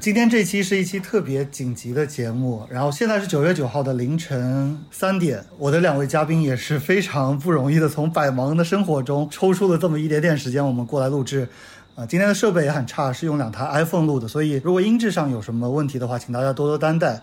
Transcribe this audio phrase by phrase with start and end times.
[0.00, 11.48] 今天这期是一期特别紧急的节目，然后现在是九月九号的凌晨三点，我的两位嘉宾也是非常不容易的，从百忙的生活中抽出了这么一点点时间，我们过来录制。
[11.94, 17.22] 啊，今天的设备也很差，是用两台 iPhone 录的，所以如果音质上有什么问题的话，请大家多多担待。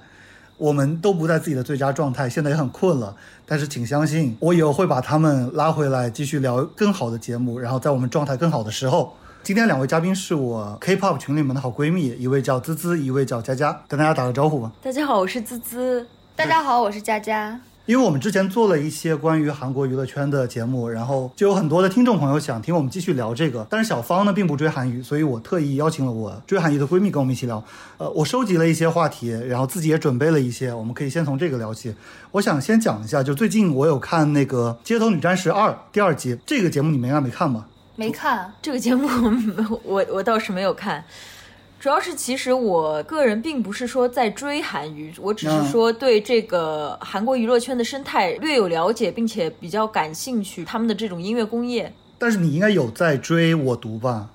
[0.58, 9.14] 我们都不在自己的最佳状态，现在也很困了，但是请相信，我以后会把他们拉回来，继续聊更好的节目，然后在我们状态更好的时候。
[9.44, 14.72] 今天两位嘉宾是我 K-pop 群里面的好闺蜜，一位叫滋滋，一位叫佳佳，跟大家打个招呼吧。
[14.82, 16.08] 大家好，我是滋滋。
[16.34, 17.60] 大家好，我是佳佳。
[17.86, 23.68] 因为我们之前做了一些关于韩国娱乐圈的节目，然后就有很多的听众朋友想听我们继续聊这个。
[23.70, 27.62] 但是小芳呢并不追韩娱，所以我特意邀请了我追韩娱的闺蜜跟我们一起聊。
[27.98, 31.94] 呃，我收集了一些话题，然后自己也准备了一些，我们可以先从这个聊起。
[32.32, 37.66] 我想先讲一下，就最近我有看那个《街头女战士二》第二集，这个节目你们应该没看吧？
[37.96, 39.08] 没看这个节目，
[39.84, 41.04] 我我倒是没有看。
[41.80, 51.94] 主要是，其实我个人并不是说在追韩娱，我只是说对这个韩国娱乐圈的生态略有了解，并且比较感兴趣他们的这种音乐工业。
[52.18, 54.30] 但是你应该有在追我读吧？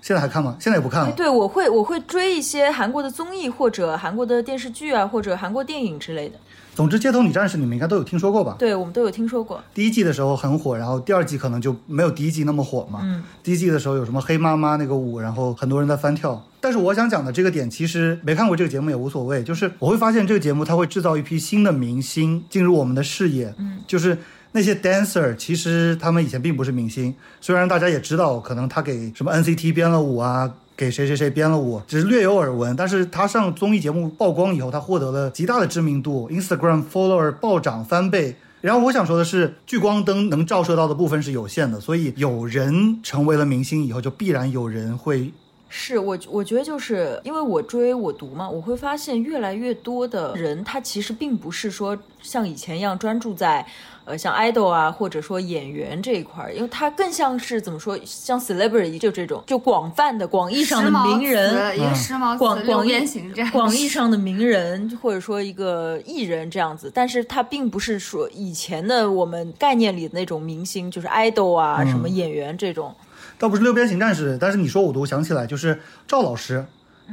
[0.00, 0.56] 现在还看吗？
[0.58, 1.12] 现在也不看了。
[1.12, 6.38] 对，我会我会追一些韩国的综艺或者韩国的电视剧啊，或者韩国电影之类的。
[6.74, 8.56] 总之，《街头女战士》你们应该都有听说过吧？
[8.58, 9.62] 对，我们都有听说过。
[9.72, 13.00] 第一季的时候很火，然后第二季可能就没有第一季那么火嘛。
[13.04, 13.22] 嗯。
[13.44, 16.44] 第一季的时候有什么黑妈妈那个舞，然后很多人在翻跳。
[16.60, 19.44] 但是我想讲的这个点，其实没看过这个节目也无所谓。
[19.44, 23.54] 就是我会发现这个节目它会制造一批新的明星进入我们的视野。
[23.58, 23.78] 嗯。
[23.86, 24.18] 就是
[24.50, 30.52] 那些 dancer，其实他们以前并不是明星，虽然大家也知道，可能他给什么 NCT 编了舞啊。
[30.76, 32.74] 给谁谁谁编了舞，只是略有耳闻。
[32.74, 38.36] 但是他上综艺节目曝光以后，他获得了极大的知名度，Instagram follower 暴涨翻倍。
[38.60, 45.30] 然后我想说的是，聚光灯能照射到的部分是有限的，所以有人成为了明星以后，就必然有人会。
[45.68, 53.66] 是我，我觉得就是因为我追我读嘛，我会发现越来越多的人，他其实并不是说像以前一样专注在，
[54.06, 72.94] 呃，像 idol 啊，或者说演员这一块儿，因为它更像是怎么说，像 celebrity 就这种，就广泛的、广义上的名人，一个时髦广广义型这样，广义上的名人，或者说一个艺人这样子，但是它并不是说以前的我们概念里的那种明星，就是 idol 啊，什么演员这种。
[73.38, 76.64] 倒不是六边形战士，但是你说我都想起来就是赵老师，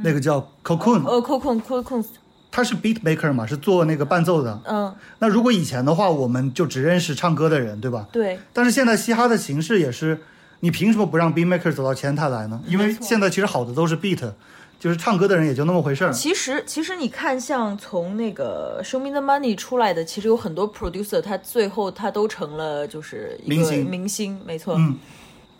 [0.02, 2.04] 那个叫 Cocoon，呃，Cocoon，Cocoon，
[2.52, 4.60] 他是 beat maker 嘛，是做那个伴奏的。
[4.66, 8.06] 嗯，那如果以前的话，我们就只认识唱歌的人，对吧？
[8.12, 8.38] 对。
[8.52, 10.20] 但是现在嘻哈的形式也是，
[10.60, 12.60] 你凭什么不让 beat maker 走到前台来呢？
[12.66, 14.32] 因为现在其实好的都是 beat，
[14.78, 16.12] 就是唱歌的人也就那么回事儿。
[16.12, 24.74] 其实，其实你看，像从那个 Show Me the Money 出来的，其实有很多 producer，他最后他都成了就是一个明星，没错。
[24.76, 24.98] 嗯。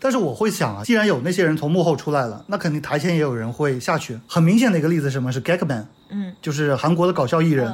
[0.03, 4.19] 但是我会想啊，既然有那些人从幕后出来了，那肯定台前也有人会下去。
[4.27, 5.31] 很明显的一个例子是什么？
[5.31, 7.73] 是 Gagman，嗯，就是韩国的搞笑艺人。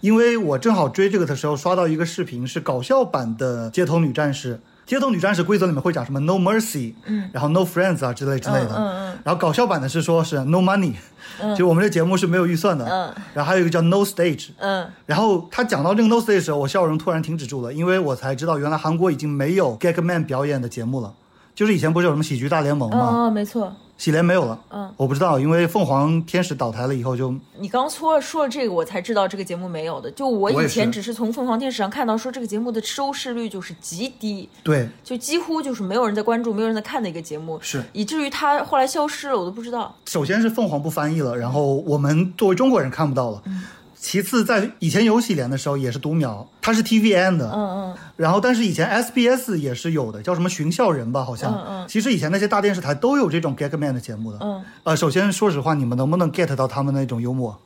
[0.00, 4.54] 因为我正好追这个的时候刷到一个视频，是搞笑版的《街头女战士》。
[4.86, 9.18] 《街头女战士》规则里面会讲什么 No Mercy，嗯，然后 No Friends 啊之类之类的，嗯嗯。
[9.22, 10.94] 然后搞笑版的是说是 No Money，
[11.42, 13.14] 嗯，就我们这节目是没有预算的，嗯。
[13.34, 14.88] 然后还有一个叫 No Stage，嗯。
[15.04, 21.12] 然后他讲到这个 No Stage 的时候，我笑容突然停止住了，因为我才知道原来韩国已经没有 Gagman 表演的节目了。
[21.60, 23.26] 就是以前不是有什么喜剧大联盟吗？
[23.26, 24.58] 哦，没错，喜联没有了。
[24.70, 27.34] 嗯，我不知道，因为凤凰天使倒台了以后就。
[27.58, 30.10] 你刚说了说了这个，我才知道这个节目没有的。
[30.12, 39.94] 就我以前只是从凤凰天使上看到说这个节目的收视率就是极低，对，就几乎就是没有人在关注，没有人在看的一个节目，是以至于它后来消失了，我都不知道。
[40.06, 43.42] 首先是凤凰不翻译了，然后我们作为中国人看不到了。
[43.44, 43.64] 嗯。
[44.02, 57.60] 其次，在以前有喜联的时候也是读秒，它是 TVN 的，嗯嗯，然后但是以前 SBS 也是有的，叫什么寻笑人吧，好像，嗯嗯，其实以前那些大电视台都有这种 Gagman 的节目的，嗯，呃，首先说实话，你们能不能 get 到他们那种幽默？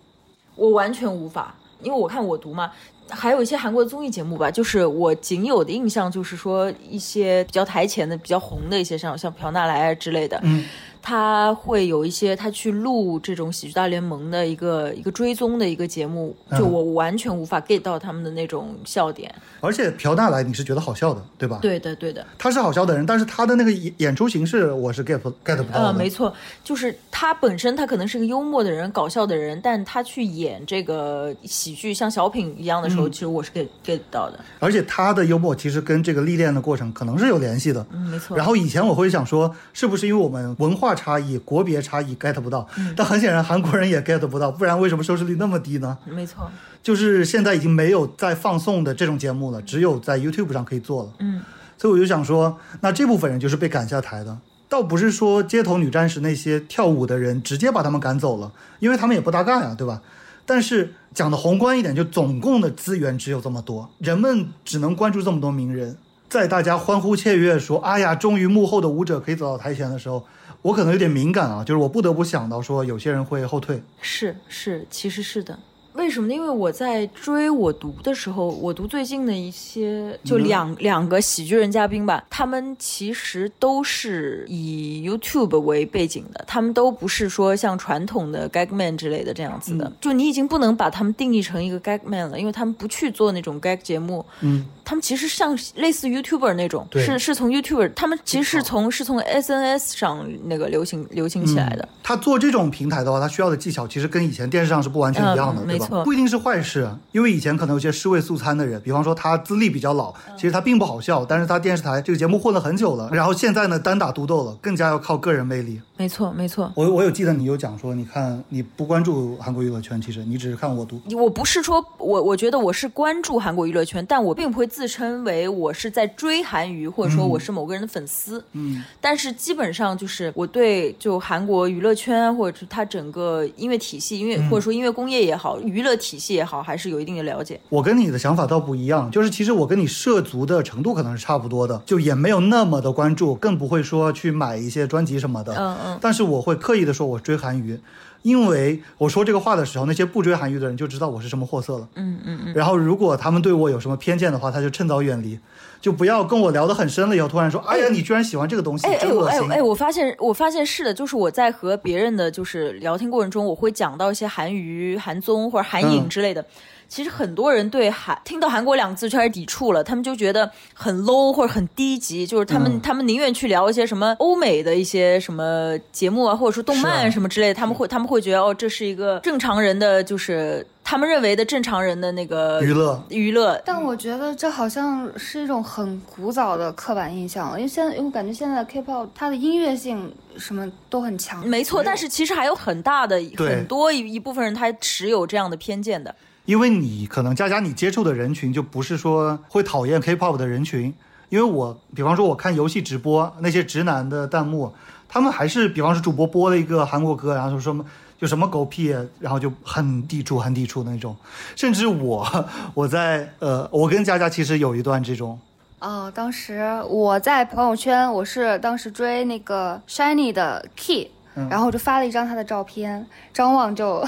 [0.56, 2.72] 我完全无法，因为我看我读嘛，
[3.08, 10.64] 还有一些韩国的综艺节目吧，就是我仅有的印象就是说一些比较台前的、比较红的一些，像像朴娜莱啊之类的，嗯。
[11.06, 19.30] 他会有一些他去录这种喜剧大联盟的一个一个追踪的一个节目，就我完全无法 get 到他们的那种笑点。
[19.60, 21.58] 而且朴大来你是觉得好笑的，对吧？
[21.60, 22.24] 对的，对的。
[22.38, 25.86] 他是好笑的人，但是他的那个演演出形式我是 get get 不到的。
[25.88, 26.32] 呃，没错，
[26.64, 34.40] 就是他本身他可能是个幽默的人、搞笑的人，但他去演这个喜剧像小品一样的时候，其实我是 get get 到的。
[34.58, 37.86] 而且他的幽默其实跟这个历练的过程可能是有联系的。
[37.90, 38.34] 嗯，没错。
[38.34, 42.67] 然后以前我会想说，是不是因为我们文化差异、国别差异 get 不到？
[42.96, 45.99] 但很显然韩国人也 get 不到，不然为什么收视率那么低呢？
[46.05, 46.50] 没错，
[46.82, 51.11] 就是现在已经没有在放送的这种节目了，只有在 YouTube 上可以做了。
[51.19, 51.43] 嗯，
[51.76, 54.38] 所以我就想说，那这部分人就是被赶下台的。
[54.69, 58.50] 倒不是说街头女战士那些跳舞的人直接把他们赶走了，
[58.81, 60.00] 因为他们也不搭嘎呀，对吧？
[60.46, 65.96] 但是讲的宏观一点，就总共的资源只有这么多，人们只能关注这么多名人，
[66.29, 70.26] 在大家欢呼雀跃说“哎呀，终于幕后的舞者可以走到台前”的时候，
[70.64, 73.82] 我可能有点敏感啊，就是我不得不想到说有些人会后退。
[74.00, 75.58] 是是，其实是的。
[75.94, 76.35] 为什么呢？
[76.35, 89.91] 因为我在追我读的时候，我读最近的一些，就两两个喜剧人嘉宾吧，他们其实都是以 YouTube 为背景的，他们都不是说像传统的 Gagman 之类的这样子的。
[90.00, 94.25] 就你已经不能把他们定义成一个 Gagman 了，因为他们不去做那种 Gag 节目。
[94.41, 101.88] 嗯，他们其实像类似 YouTuber 那种，对是是从 YouTuber，他们其实是从是从 SNS 上那个流行流行起来的。
[102.02, 105.83] 他做这种平台的话，他需要的技巧其实跟以前电视上是不完全一样的，对吧？
[106.04, 115.81] 不一定是坏事，因为以前可能有些尸位素餐的人，比方说他资历比较老，嗯其实他并不好笑，但是他电视台这个节目混了很久了，然后现在呢单打独斗了，更加要靠个人魅力。
[115.96, 116.72] 没错，没错。
[116.75, 121.00] 我我有记得你有讲说，你看你不关注韩国娱乐圈，其实你只是看我读。
[121.12, 128.44] 我不是说我，我觉得我是关注韩国娱乐圈，但我并不会自称为我是在追韩娱，或者说我是某个人的粉丝。
[128.52, 137.60] 嗯，但是基本上就是我对就韩国娱乐圈或者是它整个音乐体系、音乐、或者说音乐工业也好、娱乐体系也好，还是有一定的了解。
[137.68, 145.54] 我跟你的想法倒不一样，就是其实我跟你涉足的程度可能是差不多的，就也没有那么的关注，更不会说去买一些专辑什么的。
[145.54, 147.78] 嗯嗯，但是我会刻意的说我追韩娱，
[148.22, 151.88] 因为我说这个话的时候，那些不追韩娱的人就知道我是什么货色了。
[151.94, 152.54] 嗯嗯嗯。
[152.54, 155.38] 然后如果他们对我有什么偏见的话，他就趁早远离，
[155.84, 159.40] 就不要跟我聊得很深了以后突然说，哎呀，你居然喜欢这个东西，哎哎真恶心。
[159.40, 166.42] 我哎哎，我发现我发现是的，就是我在和别人的就是聊天过程中，我会讲到一些韩娱、韩综或者韩影嗯之类的。
[166.88, 183.60] 其实很多人对韩听到韩国两个字就开始抵触了，他们就觉得很 low 或者很低级，就是他们、嗯他们宁愿去聊一些什么欧美的一些什么节目啊，或者说动漫啊什么之类的，他们会他们会觉得哦，这是一个正常人的，就是他们认为的正常人的那个娱乐娱乐。
[183.64, 191.44] 但我觉得这好像是一种很古早的刻板印象了，因为现在因为我感觉现在的 K-pop 它的音乐性什么都很强。
[191.48, 196.14] 没错，但是其实还有很大的很多一一部分人他持有这样的偏见的。
[196.44, 200.92] 因为你可能佳佳你接触的人群就不是说会讨厌 K-pop 的人群，
[201.31, 204.75] 因为我比方说我看游戏直播那些直男的弹幕，
[205.08, 207.82] 他们还是比方说主播播了一个韩国歌，然后说什么
[208.24, 208.88] 就什么狗屁，
[209.20, 211.14] 然后就很抵触很抵触的那种，
[211.54, 212.26] 甚至我
[212.72, 215.38] 我在呃我跟佳佳其实有一段这种，
[215.78, 221.46] 哦，当时我在朋友圈，我是当时追那个 Shiny 的 Key，、嗯。
[221.50, 224.02] 然后我就发了一张他的照片，张望就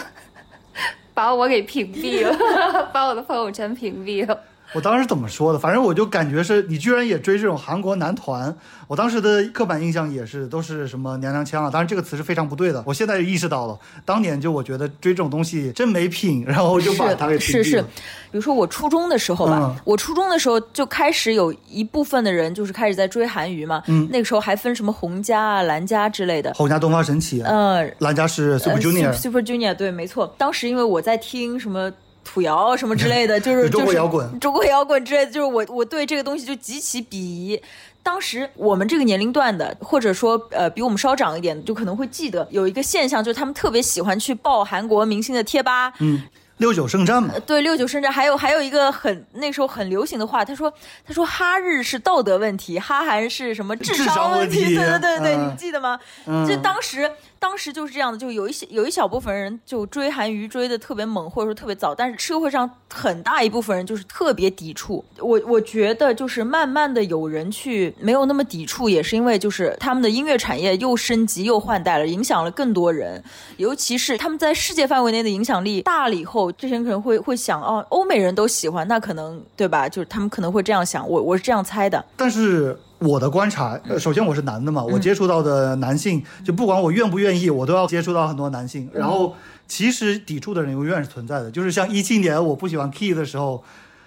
[1.13, 2.35] 把我给屏蔽了，
[2.95, 4.41] 把我的朋友圈屏蔽了。
[4.77, 5.59] 我当时怎么说的？
[5.59, 8.55] 反正我就感觉是你居然也追这种韩国男团，
[8.87, 12.85] 我当时的刻板印象也是都是什么娘娘腔啊，当然这个词是非常不对的。
[12.87, 17.65] 我现在也意识到了，当年就我觉得追这种东西真没品，然后就把它给屏蔽了。
[17.65, 17.83] 是是，
[18.31, 27.77] 比如说我初中的时候吧，嗯我初中的时候就开始有一部分的人就是开始在追韩娱嘛，嗯那个时候还分什么红家啊、蓝家之类的，红家东方神起，嗯。
[28.01, 30.35] 蓝家是 Super 呃 Junior，、Super Junior，对，没错。
[30.37, 31.91] 当时因为我在听什么
[32.27, 37.63] 土窑什么之类的，就是中国就是摇滚 中国摇滚之类的，就是我我对这个东西就极其鄙夷。
[38.03, 46.23] 当时我们这个年龄段的，或者说呃比我们稍长一点的，就可能会记得有一个现象，就是他们特别喜欢去爆韩国明星的贴吧，嗯，
[46.59, 50.73] 六九圣战嘛，呃对六九圣战还有还有一个很那时候很流行的话，他说
[51.07, 55.99] 他说哈日是道德问题，哈韩是什么智智商问问题对对对对，嗯你记得吗？
[56.27, 65.05] 嗯就当时当时就是这样的，就有一些有一小部分人就追韩娱追的特别猛，或者说特别早，但是社会上很大一部分人就是特别抵触。
[65.19, 73.23] 我我觉得就是慢慢的有人去没有那么抵触，也是因为就是他们的音乐产业又升级又换代了，影响了更多人，
[73.59, 79.89] 尤其是他们在世界范围内的影响力大了以后，这些人可能会会想哦，欧美人都喜欢，那可能对吧？
[79.89, 82.05] 就是他们可能会这样想，我我是这样猜的。
[82.17, 88.89] 但是我的观察，呃首先我是男的嘛，我接触到的男性，就不管我愿不愿意，我都要接触到很多男性。
[88.93, 89.35] 然后
[89.67, 93.63] 其实抵触的人永远是存在的，就是像一七年我不喜欢 Key 的时候。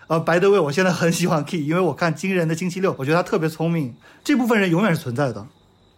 [0.10, 3.94] 呃，白德卫，我现在很喜欢 Key，因为我看《惊人的星期六》，我觉得他特别聪明。
[4.24, 5.46] 这部分人永远是存在的，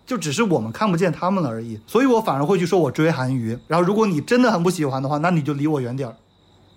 [0.06, 1.80] 就只是我们看不见他们了而已。
[1.88, 3.58] 所以我反而会去说我追韩娱。
[3.70, 6.16] 然后如果你真的很不喜欢的话，那你就离我远点儿。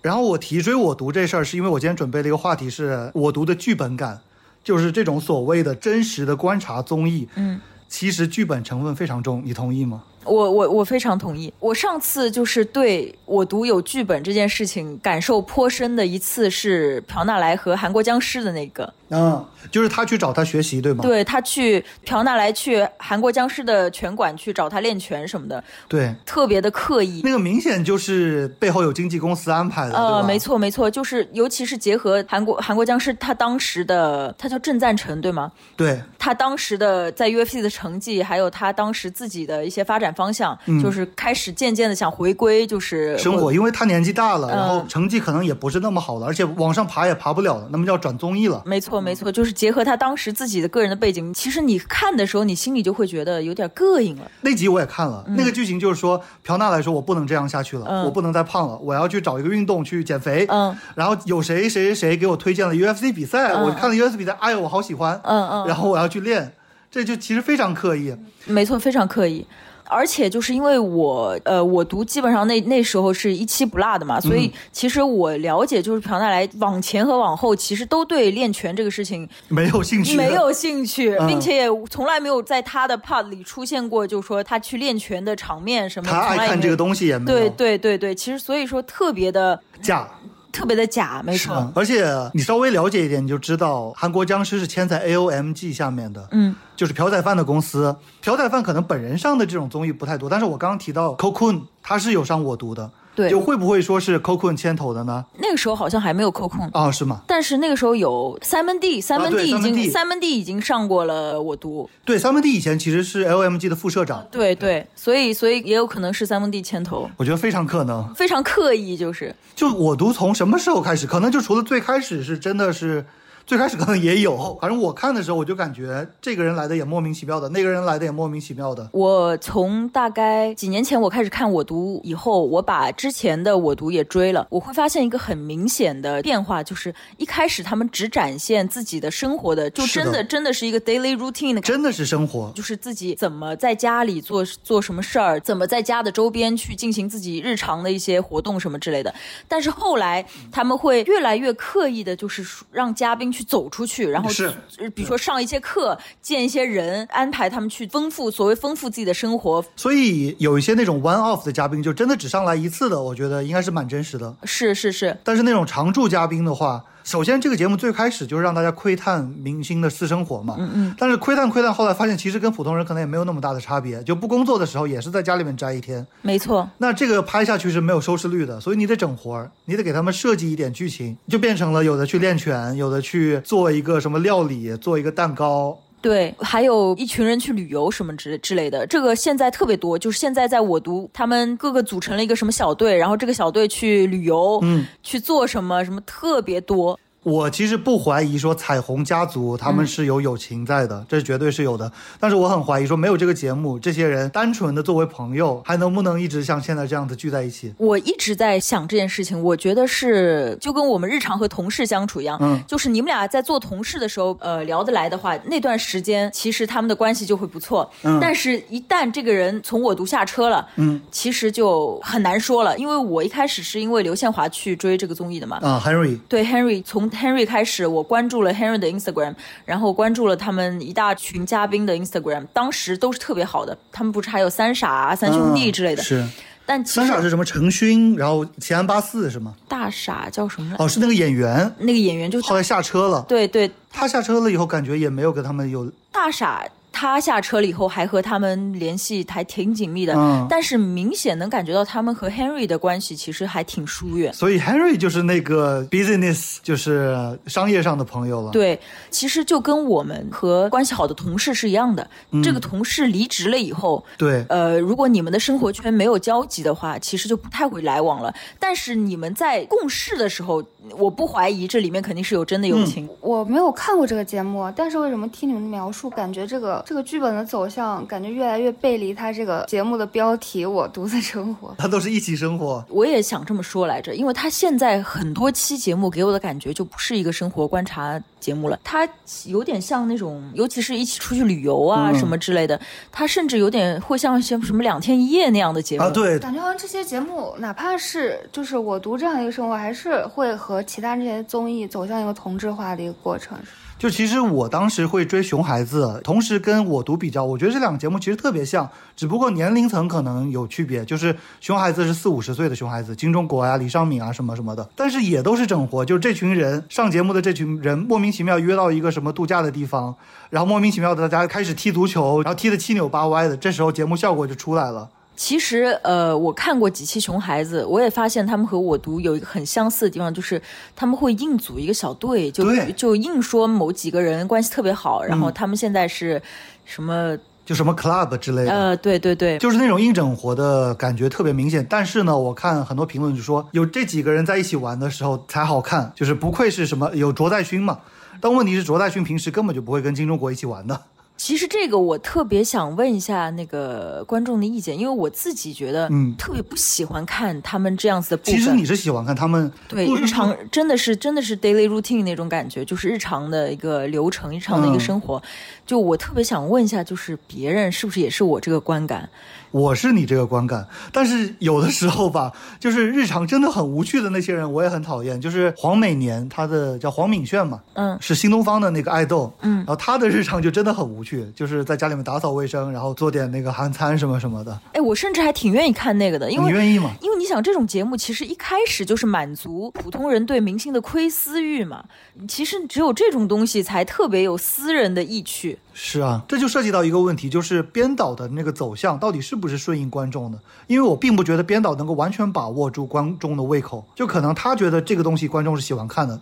[0.04, 4.20] 然后我提追我读这事儿，是因为我今天准备了一个话题，是我读的剧本感，
[4.62, 7.58] 就是这种所谓的真实的观察综艺，嗯，
[7.88, 10.04] 其实剧本成分非常重，你同意吗？
[10.26, 11.50] 我我我非常同意。
[11.58, 18.92] 我上次就是对我读有剧本这件事情感受颇深的一次是朴娜莱和韩国僵尸的那个。
[19.10, 21.02] 嗯，就是他去找他学习，对吗？
[21.02, 27.20] 对他去朴娜莱去韩国僵尸的拳馆去找他练拳什么的，对，特别的刻意。
[27.24, 35.52] 那个明显就是背后有经纪公司安排的，呃，没错没错，就是尤其是结合韩国韩国僵尸他当时的他叫郑赞成对吗？
[35.76, 48.62] 对，他当时的在 UFC 的成绩，还有他当时自己的一些发展方向，就是开始渐渐的想回归就是生活，因为他年纪大了，嗯然后成绩可能也不是那么好了，而且往上爬也爬不了了，那么就要转综艺了。
[48.64, 54.30] 没错，没错，就是结合他当时自己的个人的背景，其实你看的时候，你心里就会觉得有点膈应了。
[54.42, 60.46] 那集我也看了，那个剧情就是说，朴娜来说，我不能这样下去了，嗯我不能再胖了，我要去找一个运动去减肥。
[60.48, 65.20] 嗯，然后有谁谁谁谁给我推荐了 UFC 比赛，嗯我看了 UFC 比赛，哎呦，我好喜欢。
[65.24, 66.52] 嗯嗯，然后我要去练，
[66.90, 68.16] 这就其实非常刻意。
[68.46, 69.46] 没错，非常刻意。
[69.86, 86.74] 而且就是因为我，呃，我读基本上那那时候是一期不落的嘛，所以其实我了解就是朴奈来往前和往后其实都对练拳这个事情没有兴趣，没有兴趣，嗯并且也从来没有在他的 part 里出现过，就是说他去练拳的场面什么，他爱看这个。
[86.74, 87.38] 东西也没有。
[87.38, 90.08] 对对对对，其实所以说特别的假
[90.54, 91.54] 特别的假，没错。
[91.56, 97.94] 嗯而且你稍微了解一点，你就知道韩国僵尸是签在 AOMG 下面的，嗯，就是朴宰范的公司。
[98.22, 105.24] 朴宰范可能本人上的这种综艺不太多，但是我刚刚提到 Cocoon，他是有上我读的，对就会不会说是 Cocoon 牵头的呢？
[105.38, 106.68] 那个时候好像还没有扣控。
[106.72, 107.22] 啊，是吗？
[107.26, 118.12] 但是那个时候有 Simon D，Simon D 已 Simon 经 D Simon D 已经上过了我读，对，三文帝以前其实是 LMG 的副社长，对对，所以所以也有可能是 Simon D 牵头，我觉得非常可能。
[118.14, 121.06] 非常刻意，就是就我读从什么时候开始？
[121.06, 123.04] 可能就除了最开始是真的是，
[123.46, 128.88] 最开始可能也有，反正我看的时候我就感觉这个人来的也莫名其妙的，那个人来的也莫名其妙的。
[128.92, 141.60] 我从大概几年前我开始看我读以后，我把之前的我读也追了，我会发现一个很明显的变化，就是一开始他们只展现自己的生活的，就真的的真的是一个 daily routine 的。
[141.60, 149.14] 真的是生活，就是自己怎么在家里做做什么事儿，怎么在家的周边去进行自己日常的一些活动什么之类的。
[149.46, 154.46] 但是后来他们会越来越刻意的，就是让嘉宾去走出去，然后是
[154.78, 159.62] 呃比如说上一些课，见一些人，安排他们去丰富所谓丰富自己的生活。
[159.76, 164.34] 所以有一些那种 one off 的嘉宾，就真的只上来一次的，我觉得应该是蛮真实的。
[164.44, 170.94] 是是是，但是那种常驻嘉宾的话，首先这个节目最开始就是让大家窥探明星的私生活嘛，嗯嗯。
[170.98, 176.04] 但是窥探窥探，后来发现其实跟普通人可能也没有那么大的差别，就不工作的时候也是在家里面宅一天。
[176.22, 176.68] 没错。
[176.78, 185.78] 那这个拍下去是没有收视率的，所以你得整活儿，你得给他们设计一点剧情，就变成了有的去练拳，有的去做一个什么料理，做一个蛋糕。
[186.04, 189.98] 对，还有一群人去旅游什么之之类的，这个现在特别多。
[189.98, 197.00] 就是现在在我读，他们各个组成了一个什么小队，然后这个小队去旅游，嗯，去做什么什么特别多。
[197.24, 201.90] 我其实不怀疑说彩虹家族他们是有友情在的，这绝对是有的。
[202.20, 207.74] 但是我很怀疑说没有这个节目，这些人单纯的作为朋友，还能不能一直像现在这样子聚在一起？
[207.78, 217.90] 我一直在想这件事情，我觉得是就跟我们日常和同事相处一样，嗯就是你们俩在做同事的时候，呃，聊得来的话，那段时间其实他们的关系就会不错。
[218.02, 222.76] 嗯但是，一旦这个人从我读下车了，嗯，其实就很难说了。
[222.78, 233.76] 因为我一开始是因为刘宪华去追这个综艺的嘛，啊，Henry，对 Henry，从 Henry 开始，我关注了 Henry 的 Instagram，然后关注了他们一大群嘉宾的 Instagram，当时都是特别好的。
[233.92, 236.28] 他们不是还有三傻、啊、三兄弟之类的，嗯是
[236.66, 237.44] 但三傻是什么？
[237.44, 239.54] 陈勋，然后齐安八四是吗？
[239.68, 240.74] 大傻叫什么？
[240.78, 243.22] 哦，是那个演员，那个演员就后来下车了。
[243.28, 254.32] 对对，他下车了以后，感觉也没有跟他们有大傻他下车了以后还和他们联系还挺紧密的，嗯但是明显能感觉到他们和 Henry 的关系其实还挺疏远。
[254.32, 258.78] 所以 Henry 就是那个 business，就是商业上的朋友了。，对，
[259.10, 262.08] 其实就跟我们和关系好的同事是一样的。
[262.44, 268.32] 这个同事离职了以后，对，呃，如果你们的生活圈没有交集的话，其实就不太会来往了。
[268.60, 270.62] 但是你们在共事的时候，
[270.96, 273.08] 我不怀疑这里面肯定是有真的友情。
[273.20, 281.68] 我没有看过这个节目，但是为什么听你们描述，感觉这个这个剧本的走向，感觉越来越背离它这个节目的标题《我独自生活》。
[281.78, 282.84] 他都是一起生活。
[282.88, 289.08] 我也想这么说来着，因为他现在很多期节目给我的感觉就不是一个生活观察节目了，它
[289.46, 292.78] 有点像那种，尤其是一起出去旅游啊、嗯什么之类的，
[293.10, 296.04] 它甚至有点会像像什么两天一夜那样的节目。
[296.04, 303.58] 啊，对，感觉好像这些节目，哪怕是就是我读这样一个生活，还是会和其他这些综艺走向一个同质化的一个过程。
[303.96, 311.04] 就其实我当时会追《熊孩子》，同时跟我读比较，我觉得这两个节目其实特别像，只不过年龄层可能有区别。
[311.04, 320.14] 就是《熊孩子》是四五十岁的熊孩子，金钟国啊、李尚敏啊什么什么的，但是也都是整活，就是这群人上节目的这群人莫名其妙约到一个什么度假的地方，
[320.50, 325.08] 然后莫名其妙的大家开始踢足球，然后踢得七扭八歪的，这时候节目效果就出来了。
[325.36, 330.60] 其实，呃，我看过几期《熊孩子》，我也发现他们和我读有一个很相似的地方，就是
[330.94, 336.40] 他们会硬组一个小队，就就硬说某几个人关系特别好，然后他们现在是
[336.84, 337.36] 什么？
[337.66, 341.86] 就什么 club 之类的，呃，对对对，就是那种硬整活的感觉特别明显。
[341.88, 348.00] 但是呢，我看很多评论就说，有这几个人在一起玩的时候才好看，就是不愧是什么有卓在勋嘛。
[348.38, 351.00] 但问题是，卓在勋平时根本就不会跟金钟国一起玩的。
[351.36, 358.54] 其实这个我特别想问一下那个观众的意见，因为我自己觉得，嗯特别不喜欢看他们这样子的部分。
[358.54, 365.42] 其实你是喜欢看他们对日常真的是真的是 daily routine 那种感觉，就是日常的一个流程，日常的一个嗯生活。
[365.84, 369.28] 就我特别想问一下，就是别人是不是也是我这个观感？
[369.72, 375.40] 我是你这个观感，但是有的时候吧，就是日常真的很无趣的那些人，我也很讨厌。
[375.40, 384.78] 就是黄美年，他的叫黄敏炫嘛，嗯是新东方的那个爱豆，嗯然后他的日常就真的很无趣，就是在家里面打扫卫生，然后做点那个韩餐什么什么的。
[384.92, 387.10] 哎，我甚至还挺愿意看那个的，因为你愿意吗？
[387.22, 392.04] 因为你想，这种节目其实一开始就是满足普通人对明星的窥私欲嘛。
[392.46, 395.78] 其实只有这种东西才特别有私人的意趣。
[395.94, 400.58] 是啊，这就涉及到一个问题，就是编导的那个走向到底是不是顺应观众的？
[400.88, 406.38] 因为我并不觉得编导能够完全把握住观众的胃口，就可能他觉得这个东西观众是喜欢看的，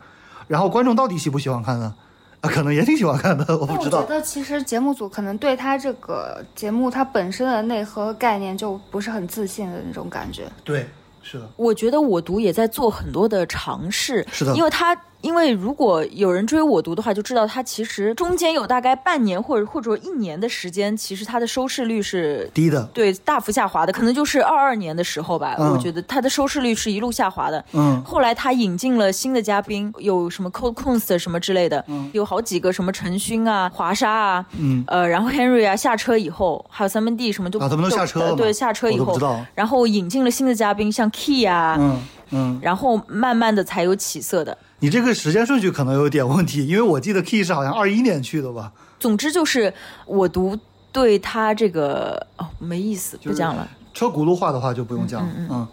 [0.49, 1.95] 然后观众到底喜不喜欢看呢？
[2.43, 4.09] 啊，可能也挺喜欢看的，我不知道但我觉。
[4.09, 10.47] 得其实节目组可能对他这个节目它本身的内核概念就不是很自信的那种感觉。
[10.63, 10.87] 对，
[11.23, 14.95] 是的，我觉得我读也在做很多的尝试，是的因为他。
[15.23, 25.73] 因为如果有人追我读的话，就知道他其实中间有大概半年或者或者说一年的时间，其实他的收视率是低的，对大幅下滑的，可能就是二二年的时候吧，嗯。
[25.73, 27.65] 我觉得他的收视率是一路下滑的。
[27.73, 28.03] 嗯。
[28.05, 34.83] 后来他引进了新的嘉宾，有什么 Cold Kunst 什么之类的，有好几个什么陈勋啊、华莎啊，嗯。
[34.89, 39.19] 呃，然后 Henry 啊下车以后，还有三门 D 什么就啊，他们都下车了，对，下车以后。
[39.55, 44.57] 然后引进了新的嘉宾，像 Key 啊，嗯嗯，然后慢慢的才有起色的。
[44.83, 48.73] 你这个时间顺序可能有点问题，因为我记得 Key 是好像二一年去的吧？
[48.99, 49.73] 总之就是
[50.07, 50.59] 我读
[50.91, 53.69] 对他这个哦没意思，就是不讲了。
[53.95, 55.69] 车轱辘话的话就不用讲，嗯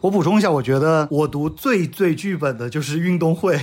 [0.00, 3.60] 我补充一下，我觉得我读最最剧本的就是运动会。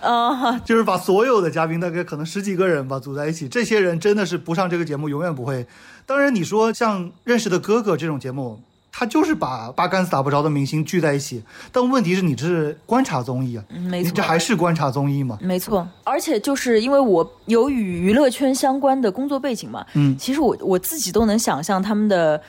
[0.00, 3.46] 啊、就是把所有的嘉宾，大概可能十几个人吧，组在一起。
[3.46, 5.64] 这些人真的是不上这个节目，永远不会。
[6.06, 8.60] 当然，你说像《认识的哥哥》这种节目，
[8.92, 11.42] 他就是把八竿子打不着的明星聚在一起。
[11.72, 15.38] 但问题是，你这是观察综艺啊，嗯没错你这还是观察综艺吗？
[15.40, 22.40] 没错，而且就是因为我有与娱乐圈相关的工作背景嘛，嗯其实我我自己都能想象他们的。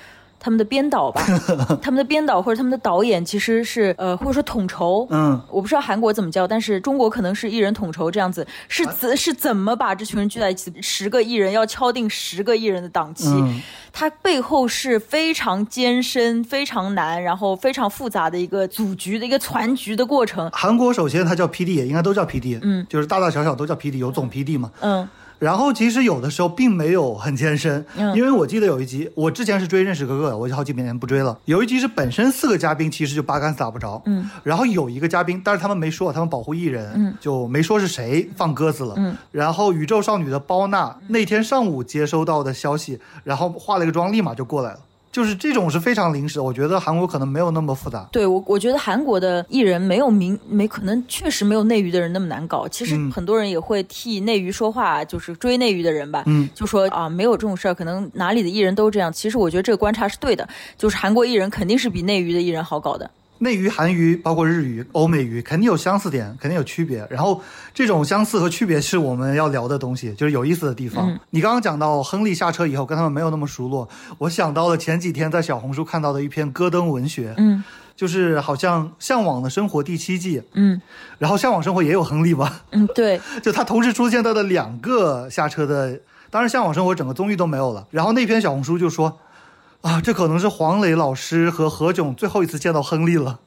[0.44, 1.24] 他们的编导吧，
[1.82, 10.74] 他们的编导或者他们的导演其实是呃，或者说统筹，嗯，我不知道韩国怎么叫，但是中国可能是艺人统筹这样子，是怎是怎么把这群人聚在一起？
[10.82, 13.62] 十个艺人要敲定十个艺人的档期，嗯。
[13.96, 20.50] 它背后是非常艰深、非常难，然后非常复杂的一个组局的一个攒局的过程。
[20.52, 24.72] 韩国首先它叫 PD，也应该都叫 PD，嗯，就是大大小小都叫 PD，有总 PD 嘛。
[24.82, 25.08] 嗯
[25.44, 28.16] 然后其实有的时候并没有很艰深，嗯。
[28.16, 31.38] 因为我记得有一集，我之前是追《认识哥哥》的，我就好几年不追了。
[31.44, 44.80] 有一集是本身四个嘉宾其实就八竿子打不着，嗯，然后有一个嘉宾，但是他们没说，他们保护艺人，嗯，就没说是谁放鸽子了，嗯，然后宇宙少女的包娜那天上午接收到的消息，然后化了个妆，立马就过来了。
[45.13, 48.10] 就是这种是非常临时的，我觉得韩国可能没有那么复杂。
[48.12, 52.67] 对我，我觉得韩国的艺人没有明没可能确实没有内娱的人那么难搞。
[52.67, 59.13] 其实嗯很多人也会替内娱说话，就是追内娱的人吧，嗯，就说啊没有这种事儿，可能哪里的艺人都这样。
[59.13, 63.10] 其实我觉得这个观察是对的，就是韩国艺人肯定是比内娱的艺人好搞的。
[63.44, 67.06] 内娱、韩娱，包括日语、欧美语，肯定有相似点，肯定有区别。
[67.10, 67.40] 然后
[67.74, 71.12] 这种相似和区别是我们要聊的东西，就是有意思的地方。
[71.12, 77.64] 嗯你刚刚讲到亨利下车以后跟他们没有那么熟络，我想到了前几天在小红书看到的一篇戈登文学，嗯
[77.96, 80.82] 就是好像《向往的生活》第七季，嗯
[81.20, 82.62] 然后《向往生活》也有亨利吧？
[82.72, 86.00] 嗯，对， 就他同时出现在的两个下车的，
[86.32, 87.86] 当然《向往生活》整个综艺都没有了。
[87.92, 89.20] 然后那篇小红书就说，
[89.84, 93.39] 啊，这可能是黄磊老师和何炅最后一次见到亨利了。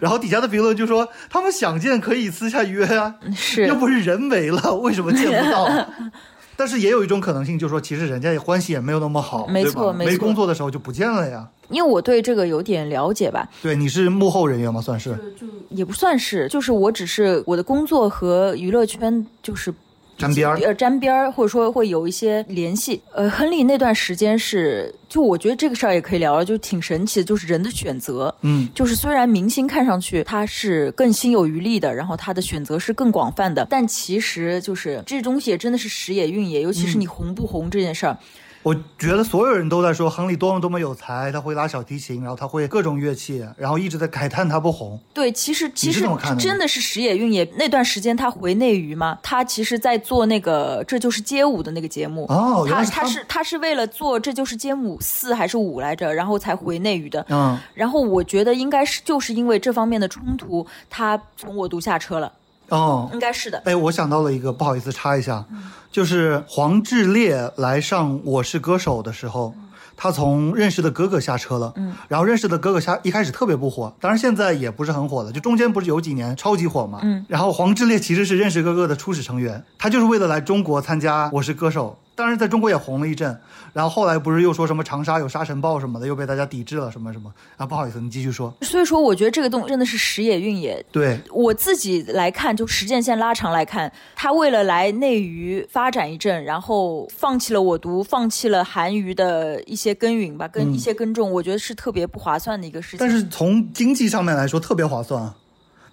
[0.00, 5.68] 然后底下的评论就说，他们想见可以私下约啊， 是又不是人没了，为什么见不到？
[6.56, 11.46] 但是也有一种可能性，就是说其实人家也关系也没有那么好，没错没错没工作的时候就不见了呀。
[11.68, 14.80] 因为我对这个有点了解吧，对，你是幕后人员吗？
[14.80, 15.10] 算是。
[15.38, 19.72] 就也不算是，就是我只是我的工作和娱乐圈就是
[20.16, 23.00] 沾边儿呃，沾边儿，或者说会有一些联系。
[23.12, 28.32] 呃，亨利那段时间是，就我觉得这个事儿也可以聊聊，就挺神奇的，就是人的选择。
[28.42, 38.16] 嗯，就是虽然明星看上去他是更心有余力的，然后他的选择是更广泛的，但其实就是这东西也真的是时也运也，尤其是你红不红这件事儿。
[38.62, 44.98] 我觉得所有人都在说亨利多么多么有才，他会拉小提琴，然后他会各种乐器，然后一直在感叹他不红。
[45.12, 46.06] 对，其实其实
[46.38, 47.42] 真的是时也运也。
[47.56, 52.24] 那段时间他回内娱嘛，他其实在做那个《这就是街舞》的那个节目。
[52.28, 57.26] 哦他他他是他是为了做《这就是街舞》四还是五来着，然后才回内娱的。
[57.28, 62.32] 嗯，然后我觉得应该是就是因为这方面的冲突，他从我读下车了，
[62.72, 63.60] 哦，应该是的。
[63.66, 65.44] 哎，我想到了一个，不好意思插一下，
[65.90, 69.54] 就是黄致列来上《我是歌手》的时候，
[69.94, 81.98] 他从认识的哥哥下车了，嗯，然后认识的哥哥下一开始特别不火，当然现在也不是很火了，就中间不是有几年超级火嘛，嗯，然后黄致列其实是认识哥哥的初始成员，他就是为了来中国参加《我是歌手》。
[82.14, 83.40] 当然，在中国也红了一阵，
[83.72, 87.64] 然后后来不是又说什么长沙有沙尘暴什么的，又被大家抵制了什么什么啊？
[87.64, 88.52] 不好意思，你继续说。
[88.60, 90.84] 所以说，我觉得这个东真的是时也运也。
[90.92, 102.98] 对，我自己来看，就时间线拉长来看，他为了来内娱发展一阵，然后放弃了我读，放弃了韩娱的一些耕耘吧，跟一些耕种，我觉得是特别不划算的一个事情。
[103.00, 105.34] 但是从经济上面来说，特别划算啊。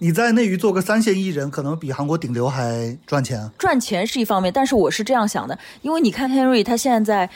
[0.02, 3.52] 你在内娱做个三线艺人，可能比韩国顶流还赚钱。
[3.58, 7.30] 赚钱是一方面，但是我是这样想的，因为你看 Henry 他现在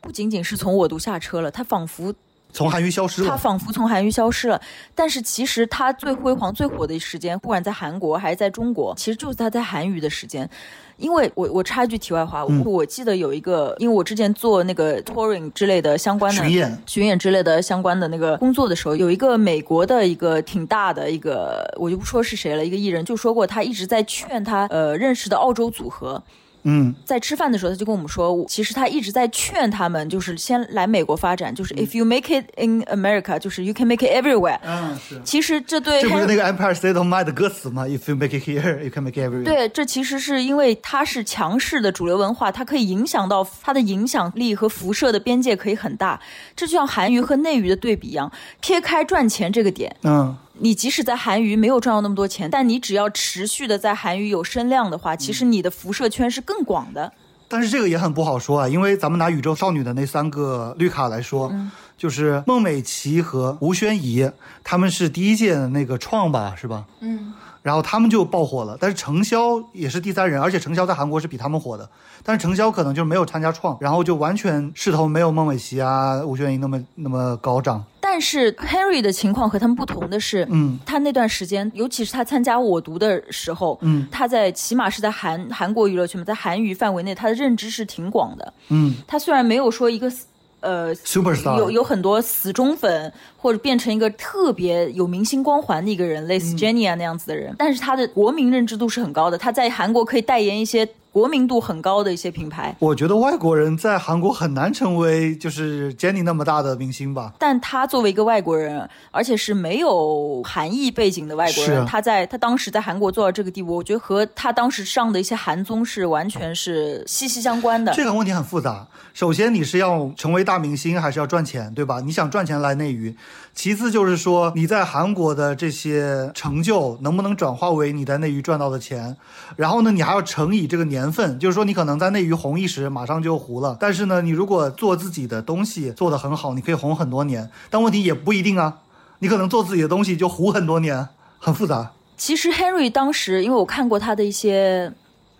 [0.00, 2.12] 不仅仅是从我读下车了，他仿佛
[2.54, 3.28] 从韩娱消失了。
[3.28, 4.58] 他，仿佛从韩娱消失了，
[4.94, 10.48] 但是其实他最辉煌、最火的时间，不管在韩国还是在中国，其实就是他在韩娱的时间。
[10.96, 12.62] 因为我我插一句题外话，嗯。
[12.64, 26.22] 我我记得有一个，因为我之前做那个 touring 之类的相关的巡演巡演之类的相关的那个工作的时候，有一个美国的一个挺大的一个，我就不说是谁了，一个艺人就说过，他一直在劝他呃认识的澳洲组合，
[26.64, 34.58] 嗯，在吃饭的时候，他就跟我们说，其实他一直在劝他们，就是先来美国发展，就是 if you make it in America，就是 you can make it everywhere。
[34.62, 35.20] 嗯，是。
[35.24, 46.18] 其实这对这不是那个 Empire State of Mind 的歌词吗？If you make it here, you can make it everywhere。，对，这其实是因为它是强势的主流文化，它可以影响到它的影响力和辐射的边界可以很大。
[46.56, 57.12] 这就像韩娱和内娱的对比一样，撇开赚钱这个点，嗯，你即使在韩娱没有赚到那么多钱，但你只要持续的在韩娱有声量的话，其实你的辐射圈是更广的。
[57.48, 61.52] 但是这个也很不好说啊，因为咱们拿宇宙少女的那三个绿卡来说，
[61.96, 64.28] 就是孟美岐和吴宣仪，
[64.64, 66.84] 他们是第一届的那个创吧，是吧？
[67.00, 67.32] 嗯，
[67.64, 71.88] 然后他们就爆火了，但是程潇也是第三人，而且程潇在韩国是比他们火的，
[72.22, 77.82] 但是程潇可能就没有参加创，然后就完全势头没有孟美岐啊、吴宣仪那么那么高涨。
[78.02, 88.52] 但是 Harry 的情况和他们不同的是，嗯，他那段时间，尤其是他参加我读的时候，嗯，他在起码是在韩韩国娱乐圈嘛，在韩娱范围内，他的认知是挺广的。
[88.68, 90.26] 嗯他虽然没有说一个死
[90.64, 91.58] 呃，Superstar。
[91.58, 96.40] 有有很多死忠粉，或者变成一个特别有明星光环的一个人，类嗯。
[96.40, 102.74] 似 Jennie 啊那样子的人，但是他的国民认知度是很高的，他在韩国可以代言一些国民度很高的一些品牌。
[102.80, 107.32] 我觉得外国人在韩国很难成为就是 Jennie 那么大的明星吧。
[107.38, 117.92] 但他作为一个外国人，而且是没有韩裔背景的外国人，他在他当时在韩国做到这个地步，我觉得和他当时上的一些韩综是完全是息息相关的。
[117.94, 118.88] 这个问题很复杂。
[119.12, 122.00] 首先，你是要成为大明星，还是要赚钱，对吧？
[122.04, 123.16] 你想赚钱来内娱。
[123.54, 129.16] 其次就是说，你在韩国的这些成就能不能转化为你在内娱赚到的钱？
[129.54, 133.76] 然后呢，你还要乘以这个年份，就是说你可能在内娱红一时，马上就糊了。
[133.80, 137.50] 但是呢，你如果做自己的东西做得很好，你可以红很多年。
[137.70, 138.78] 但问题也不一定啊，
[139.20, 141.92] 你可能做自己的东西就糊很多年，很复杂。
[142.16, 144.92] 其实 Henry 当时，因为我看过他的一些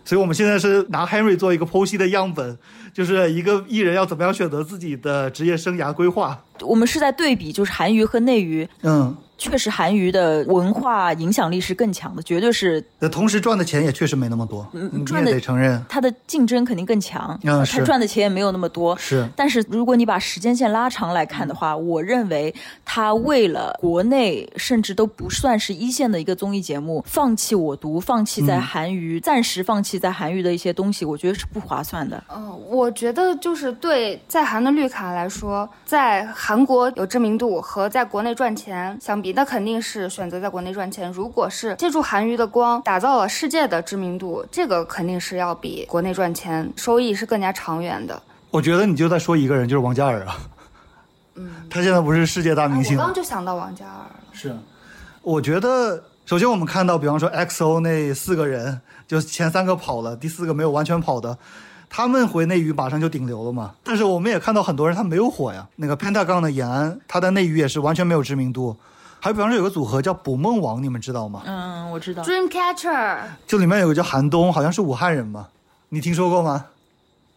[0.05, 2.59] 所以我们现在是拿 Henry 做一个剖析的样本，
[2.92, 6.44] 就是一个艺人要怎么样选择自己的职业生涯规划。
[6.61, 9.16] 我们是在对比，就是韩娱和内娱，嗯，
[9.50, 15.85] 确实韩娱的文化影响力是更强的，绝对是那同时赚的钱也确实没那么多，你也赚的得承认。
[15.88, 18.96] 他的竞争肯定更强，嗯他赚的钱也没有那么多。
[18.96, 22.54] 是但是如果你把时间线拉长来看的话，我认为
[22.85, 32.22] 他为了国内甚至都不算是一线的一个综艺节目，放弃我读，放弃在韩娱，暂时放弃在韩娱的一些东西，我觉得是不划算的。
[32.35, 41.11] 嗯，我觉得就是对在韩的绿卡来说，在韩国有知名度和在国内赚钱相比，那肯定是选择在国内赚钱。
[41.12, 48.20] 如果是借助韩娱的光打造了世界的知名度，这个肯定是要比国内赚钱收益是更加长远的。
[48.51, 50.37] 我觉得你就在说一个人，就是王嘉尔啊。
[51.35, 53.14] 嗯，他现在不是世界大明星吗我刚？
[53.14, 54.16] 就想到王嘉尔了。
[54.33, 54.57] 是，
[55.23, 61.37] 我觉得首先我们看到，比方说 XO 那四个人，就前三个跑了，第四个没有完全跑的，
[61.90, 63.75] 他们回内娱马上就顶流了嘛。
[63.83, 68.77] 但是我们也看到很多人他没有火呀，那个 Pentagon 的延安，他的内娱也是完全没有知名度。
[69.25, 71.41] 还有比方说有个组合叫捕梦网，你们知道吗？
[71.47, 72.23] 嗯，我知道。
[72.23, 75.49] Dreamcatcher，就里面有个叫韩东，好像是武汉人嘛，
[75.89, 76.67] 你听说过吗？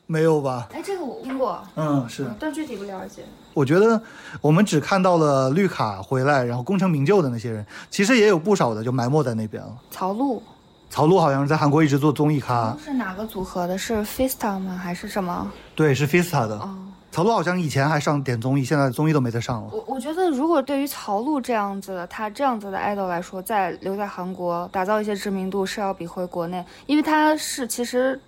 [0.05, 0.67] 没有吧？
[0.73, 2.29] 哎，这个我听过，嗯，是。
[2.37, 3.23] 但具体不了解。
[3.53, 4.01] 我觉得
[4.41, 9.73] 我们只看到了绿卡回来，然后功成名就的那些人，其实也有不少的就埋没在那边了。
[9.89, 10.43] 曹璐
[10.89, 13.77] 曹璐好像是在韩国一直做综艺咖，是哪个组合的？
[13.77, 14.75] 是 Fista 吗？
[14.75, 15.49] 还是什么？
[15.73, 16.59] 对，是 Fista 的。
[16.59, 16.77] 哦，
[17.17, 19.69] 曹璐好像以前还上点综艺，现在综艺都没得上了。
[19.71, 28.21] 我我觉得，如果对于曹璐这样子的他这样子的 idol 来说，在留在韩国打造一些知名度是要比回国内，因为他是其实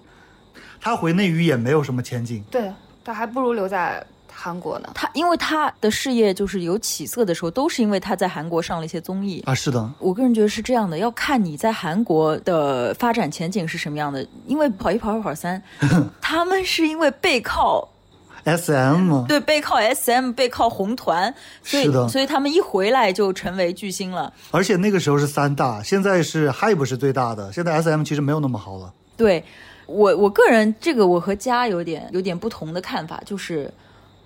[0.81, 2.43] 他回内娱也没有什么前景。
[2.49, 2.73] 对
[3.05, 4.89] 他还不如留在韩国呢。
[4.95, 9.39] 他因为他的事业就是有起色的时候，都是因为他在韩国上了一些综艺。
[9.45, 14.27] 啊，是的，我个人觉得是这样的，要看你在韩国的发展前景是什么样的。
[14.47, 15.61] 因为跑一跑二跑三，
[16.19, 17.87] 他们是因为背靠
[18.43, 24.31] S M 对背靠 SM 背靠红团，所以是的所以他们一回来就成为巨星了。
[24.51, 28.93] 而且那个时候是三大，现在是 HYBE 是最大的，现在 S M 其实没有那么好了。
[29.17, 29.43] 对
[29.85, 33.71] 我我个人这个我和家有点有点不同的看法，就是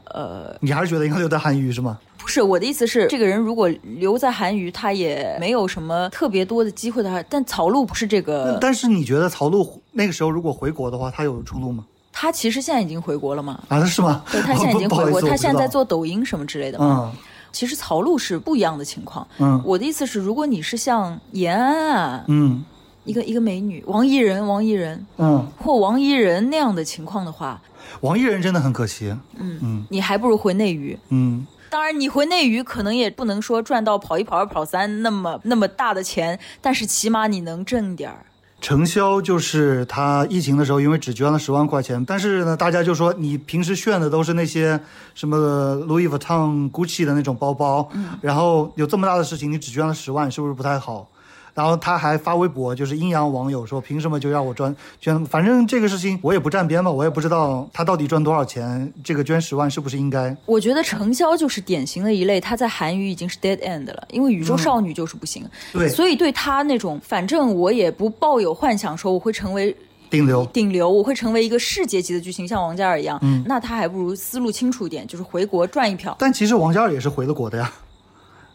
[0.05, 1.99] 呃你还是觉得应该留在韩娱是吗？
[2.17, 11.85] 不是我的意思是，这个人如果留在韩娱，他也没有什么特别多的机会的话，但曹璐不是这个，但是你觉得曹璐那个时候如果回国的话，他有出路吗？
[12.13, 13.59] 他其实现在已经回国了嘛。
[13.67, 14.23] 啊，是吗？
[14.31, 15.67] 对他现在已经回国， 他现在在。
[15.67, 17.11] 做抖音什么之类的嘛。
[17.13, 17.19] 嗯
[17.53, 19.27] 其实曹璐是不一样的情况。
[19.37, 22.65] 嗯我的意思是，如果你是像延安啊，嗯
[23.05, 27.61] 一个一个美女王一人、王一人嗯，或王一人那样的情况的话，
[28.01, 29.15] 王一人真的很可惜。
[29.37, 30.97] 嗯嗯你还不如回内娱。
[31.09, 38.25] 嗯，当然，你回内娱可能也不能说赚到跑一跑二跑三那么那么大的钱，但是起码你能挣点儿。
[38.63, 44.79] 程潇就是他疫情的时候，因为只捐了十万块钱，但是呢，大家就说你平时炫的都是那些
[45.13, 47.89] 什么 Louis Vuitton、Gucci 的那种包包，
[48.21, 51.05] 然后有这么大的事情，你只捐了十万，是不是不太好？
[51.53, 55.23] 然后他还发微博，就是阴阳网友说，凭什么就让我捐捐？
[55.25, 60.35] 反正这个事情我也不站边嘛，我也不知道他到底赚多少钱，这个捐十万是不是应该？
[60.45, 65.45] 我觉得程潇就是典型的一类，她在韩娱已经是 dead end 了，因为宇宙少女就是不行。
[65.71, 69.75] 对，所以对她那种，反正我也不抱有幻想说我会成为
[70.09, 70.45] 顶流。
[70.53, 73.19] 顶流，我会成为一个世界级的巨星，像王嘉尔一样。
[73.21, 76.15] 嗯那他还不如思路清楚一点，就是回国赚一票。
[76.19, 77.71] 但其实王嘉尔也是回了国的呀，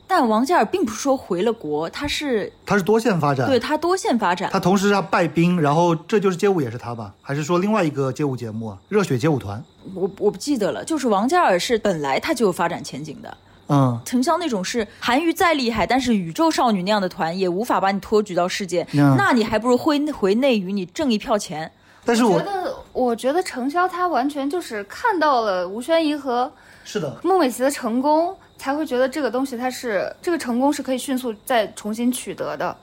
[0.09, 3.47] 但王嘉尔并不是说回了国，他是他是多线发展。
[3.47, 4.49] 对他多线发展。
[4.51, 7.12] 他同时他拜兵，然后这就是街舞也是他吧？
[7.21, 8.79] 还是说另外一个街舞节目啊？
[8.88, 9.62] 热血街舞团？
[9.94, 13.37] 我我不记得了，就是王嘉尔是本来他就有发展前景的。
[13.71, 21.71] 嗯，陈潇那种是韩娱再厉害，但是宇宙少女那样的团也无法把你托举到世界，嗯那你还不如回回内娱，你挣一票钱。
[22.03, 26.51] 但是我觉得，我觉得程潇他完全就是看到了吴宣仪和
[26.83, 32.77] 是的，孟美岐的成功，才会觉得这个东西它是这个成功是可以迅速再重新取得的。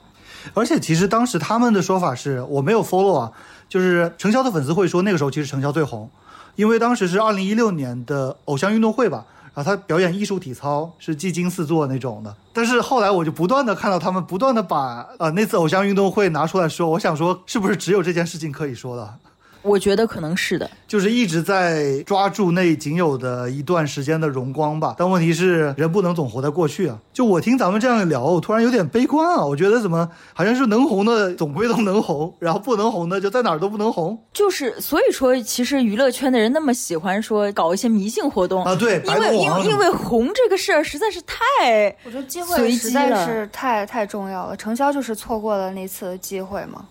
[0.54, 3.32] 而且其实当时他们的说法是我没有 follow 啊，
[3.68, 6.10] 就是程潇的粉丝会说那个时候其实程潇最红，
[6.54, 9.26] 因为当时是二零一六年的偶像运动会吧。
[9.54, 19.16] 然后他表演艺术体操是技惊四座那种的，但是后来我就不断的看到他们不断的把呃那次偶像运动会拿出来说，我想说是不是只有这件事情可以说了？
[19.66, 24.94] 我觉得可能是的，就是一直在抓住那仅有的一段时间的荣光吧。
[24.96, 26.98] 但问题是，人不能总活在过去啊。
[27.12, 29.44] 就我听咱们这样聊，我突然有点悲观啊。
[29.44, 38.74] 我觉得怎么好像是能红的总归都能红，然后不能红的就在哪儿都不能红就是所以说，其实娱乐圈的人那么喜欢说搞一些迷信活动啊。
[38.76, 44.56] 对，因为因为因为红这个事儿实在是太我觉得机会实在是太太重要了。
[44.56, 46.84] 程潇就是错过了那次机会嘛。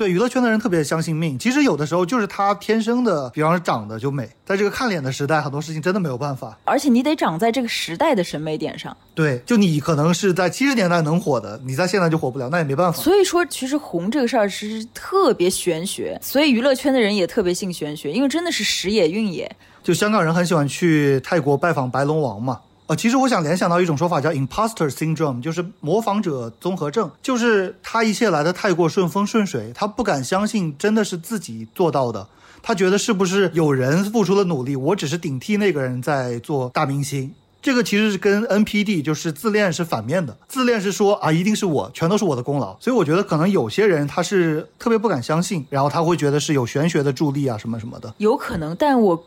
[0.00, 1.38] 对娱乐圈的人特别相信命。
[1.38, 6.58] 其实有的时候就是他天生的，比方说长得就美，在这个看脸的时代，很多事情真的没有办法。
[6.64, 8.96] 而且你得长在这个时代的审美点上。
[9.14, 12.98] 对，就你可能是在七十年代能火的，你在现在就火不了，那也没办法。
[12.98, 19.54] 所以说，其实红这个事儿是特别玄学，所以娱乐圈的人也特别信玄学，因为真的是时也运也。
[19.82, 22.58] 就香港人很喜欢去泰国拜访白龙王嘛。
[22.90, 32.26] 呃，其实我想联想到一种说法叫 imposter syndrome，就是模仿者综合症，就是他一切来的太过顺风顺水，他不敢相信真的是自己做到的，
[32.60, 37.32] 他觉得是不是有人付出了努力，我只是顶替那个人在做大明星。
[37.62, 42.74] 这个其实是跟 NPD 就是自恋是反面的，自恋是说啊，一定是我，全都是我的功劳。
[42.80, 48.12] 所以我觉得可能有些人他是特别不敢相信，然后他会觉得是有玄学的助力啊什么什么的。
[48.16, 49.24] 有可能，但我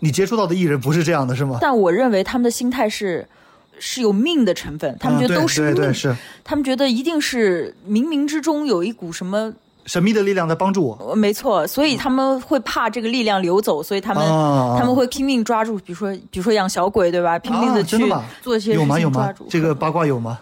[0.00, 1.58] 你接触到的艺人不是这样的，是吗？
[1.60, 3.26] 但我认为他们的心态是，
[3.78, 9.52] 是有命的成分，他们觉得嗯都是命，对对对是他们觉得一定是冥冥之中有一股什么，
[9.86, 10.98] 神秘的力量在帮助我。
[11.00, 17.38] 呃没错，所以他们会怕这个力量流走，所以他们、啊他们会拼命抓住，比如说比如说养小鬼，对吧？
[17.38, 17.96] 拼命的去
[18.42, 19.00] 做一些事有吗？
[19.00, 19.32] 有吗？
[19.48, 20.38] 这个八卦有吗？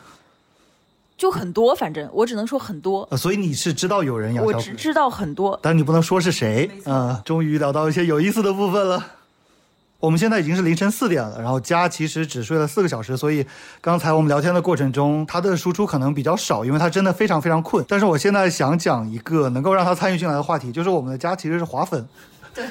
[1.16, 5.58] 就很多，反正我只能说很多，呃所以你是知道有人养小鬼，我只知道很多。
[5.62, 6.70] 但你不能说是谁。
[6.84, 9.02] 啊、终于聊到一些有意思的部分了。
[9.98, 13.44] 我们现在已经是凌晨四点了，然后家其实只睡了四个小时，所以
[13.80, 17.84] 刚才我们聊天的过程中，他的输出可能比较少，因为他真的非常非常困。
[17.88, 22.06] 但是我现在想讲一个能够让他参与进来的话题，就是我们的家其实是华粉，
[22.54, 22.64] 对，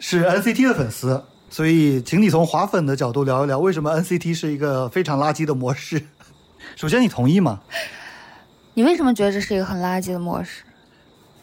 [0.00, 6.02] 是 NCT 的粉丝，所以请你从华粉的角度聊一聊，为什么 NCT 是一个非常垃圾的模式。
[6.74, 7.60] 首先，你同意吗？
[8.74, 10.64] 你为什么觉得这是一个很垃圾的模式？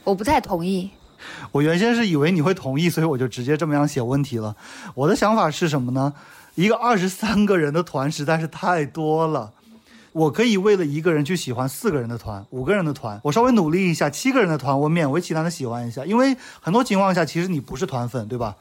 [0.03, 0.91] 我不太同意。
[1.51, 4.55] 我原先是以为你会同意，所以我就直接这么样写问题了。
[4.95, 6.13] 我的想法是什么呢？
[6.55, 9.51] 一个二十三个人的团实在是太多了。
[10.13, 16.03] 我可以为了一个人去喜欢四个人的团、五个人的团，我稍微努力一下，七个人的团，我勉为其难的喜欢一下。
[16.03, 18.57] 因为很多情况下，其实你不是团粉，对吧？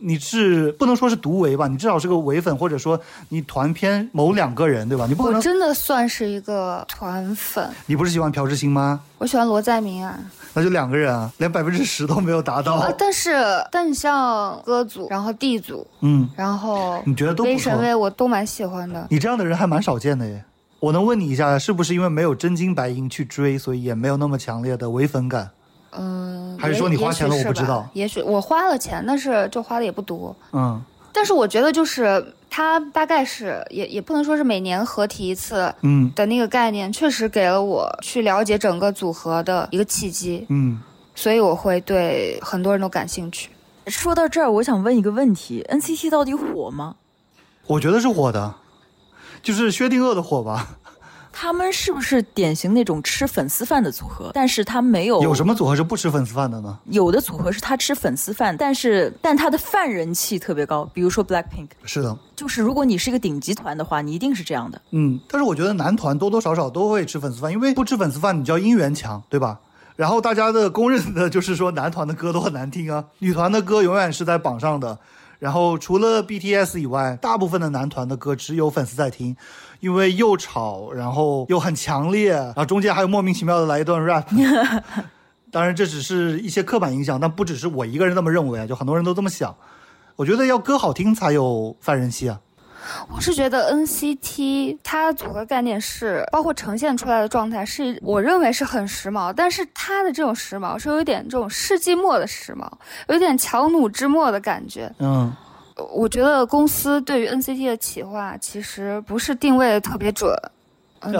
[0.00, 5.06] 你是不能说是独唯吧，你至少是个唯粉，或者说你团偏某两个人，对吧？
[5.06, 9.00] 你不可能，我真的算是一个团粉，你不是喜欢朴智星吗？
[9.18, 10.18] 我喜欢罗在明啊。
[10.52, 12.74] 那就两个人啊，连百分之十都没有达到。
[12.74, 13.32] 啊，但是
[13.70, 19.06] 但你像歌组，然后 D 组，嗯，然后你觉得都不神威，我都蛮喜欢的。
[19.10, 20.42] 你这样的人还蛮少见的耶。
[20.80, 25.50] 我能问你一下，是不是因为没有真金白银去追，所以也没有那么强烈的唯粉感？
[25.92, 30.34] 嗯，还是说你花钱了也许我不知道也许我花了钱，但是就花的也不多。
[30.52, 30.80] 嗯
[31.12, 40.80] 但是我觉得就是它大概是也也不能说是每年合体一次嗯的那个概念，确实给了我去了解整个组合的一个契机，嗯，
[41.16, 43.50] 所以我会对很多人都感兴趣。
[43.88, 46.94] 说到这儿，我想问一个问题：NCT 到底火吗？
[47.66, 48.54] 我觉得是火的，
[49.42, 50.78] 就是薛定谔的火吧。
[51.42, 54.30] 他们是不是典型那种吃粉丝饭的组合？
[54.34, 56.78] 但是他没有有什么组合是不吃粉丝饭的呢？
[56.90, 64.78] 有的组合是他吃粉丝饭，但是但他的饭人气特别高，比如说 Blackpink，是的，就是如果你是一个顶级团的话，你一定是这样的。
[64.90, 69.60] 嗯，但是我觉得男团多多少少都会吃粉丝饭，因为不吃粉丝饭，你叫姻缘强，对吧？
[69.96, 74.98] 然后大家的公认的就是说男团的歌都很难听啊，女团的歌永远是在榜上的。
[75.40, 79.34] 然后除了 BTS 以外，大部分的男团的歌只有粉丝在听，
[79.80, 84.26] 因为又吵，然后又很强烈，然后中间还有莫名其妙的来一段 rap。
[85.50, 89.52] 当然，这只是一些刻板印象，但不只是我一个人这么认为啊，就很多人都这么想。
[90.14, 92.38] 我觉得要歌好听才有饭人气啊。
[93.14, 102.68] 我是觉得 NCT 它组合概念是，包括呈现出来的状态是，我认为是很时髦，但是它的这种时髦是有一点这种世纪末的时髦，
[103.08, 104.92] 有点强弩之末的感觉。
[104.98, 105.32] 嗯，
[105.92, 110.34] 我觉得公司对于 NCT 的企划其实不是定位的特别准。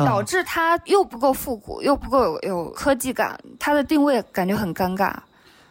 [0.06, 5.14] 导致它又不够复古，又不够有有科技感，它的定位感觉很尴尬。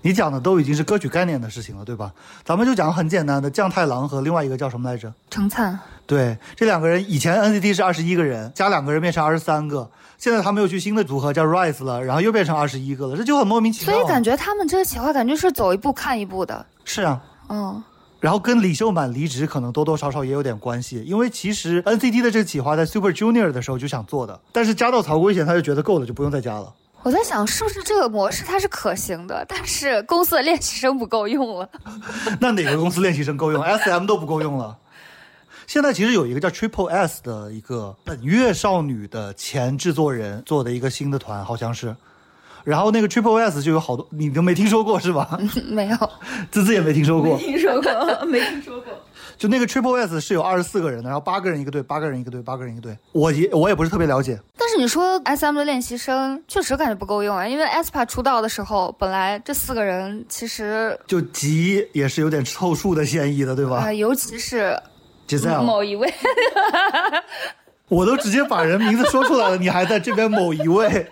[0.01, 2.11] 你讲的都已经是歌曲概念的事情了，对吧？
[2.45, 5.13] 咱们就讲很简单的将太郎和另外一个叫什么来着？
[5.29, 13.99] 成灿，对，这两个人以前 NCT 是二十一个人，加两个人变成二十三个，现在他们又去新的组合叫 Rise 了，然后又变成二十一个了，这就很莫名其妙啊。
[13.99, 16.65] 所以感觉他们这个企划感觉是走一步看一步的。
[16.85, 17.83] 是啊，嗯，
[18.21, 26.73] 然后跟李秀满离职可能多多少少也有点关系，因为其实 NCT 的这个企划在 Super Junior 的时候就想做的，但是加到曹圭贤他就觉得够了，就不用再加了。
[27.03, 31.69] 我在想是不是这个模式它是可行的，但是公司的练习生不够用了。
[32.39, 34.77] 那哪个公司练习生够用？SM 都不够用了。
[35.65, 41.95] 现在其实有一个叫 Triple S 的一个本月少女的前制作人做的一个新的团，好像是。
[42.65, 45.39] 然后那个 Triple S 就有好多，你都没听说过是吧？
[45.69, 45.97] 没有，
[46.51, 47.37] 滋滋也没听说过。
[47.37, 48.25] 听说过？
[48.25, 48.93] 没听说过。
[49.37, 52.97] 就那个 Triple S 是有二十四个人的，然后八个人一个队，八个人一个队，八个人一个队。
[53.13, 54.37] 我也我也不是特别了解。
[54.79, 63.81] 你说 S M 的练习生确实感觉不够用啊，因为 aespa 出道的时候，本来这四个人其实就急也是有点凑数的嫌疑的，对吧？
[63.83, 64.81] 呃，尤其是
[65.27, 66.09] Giselle，某一位，
[67.89, 71.05] 我都直接把人名字说出来了，你还在这边某一位。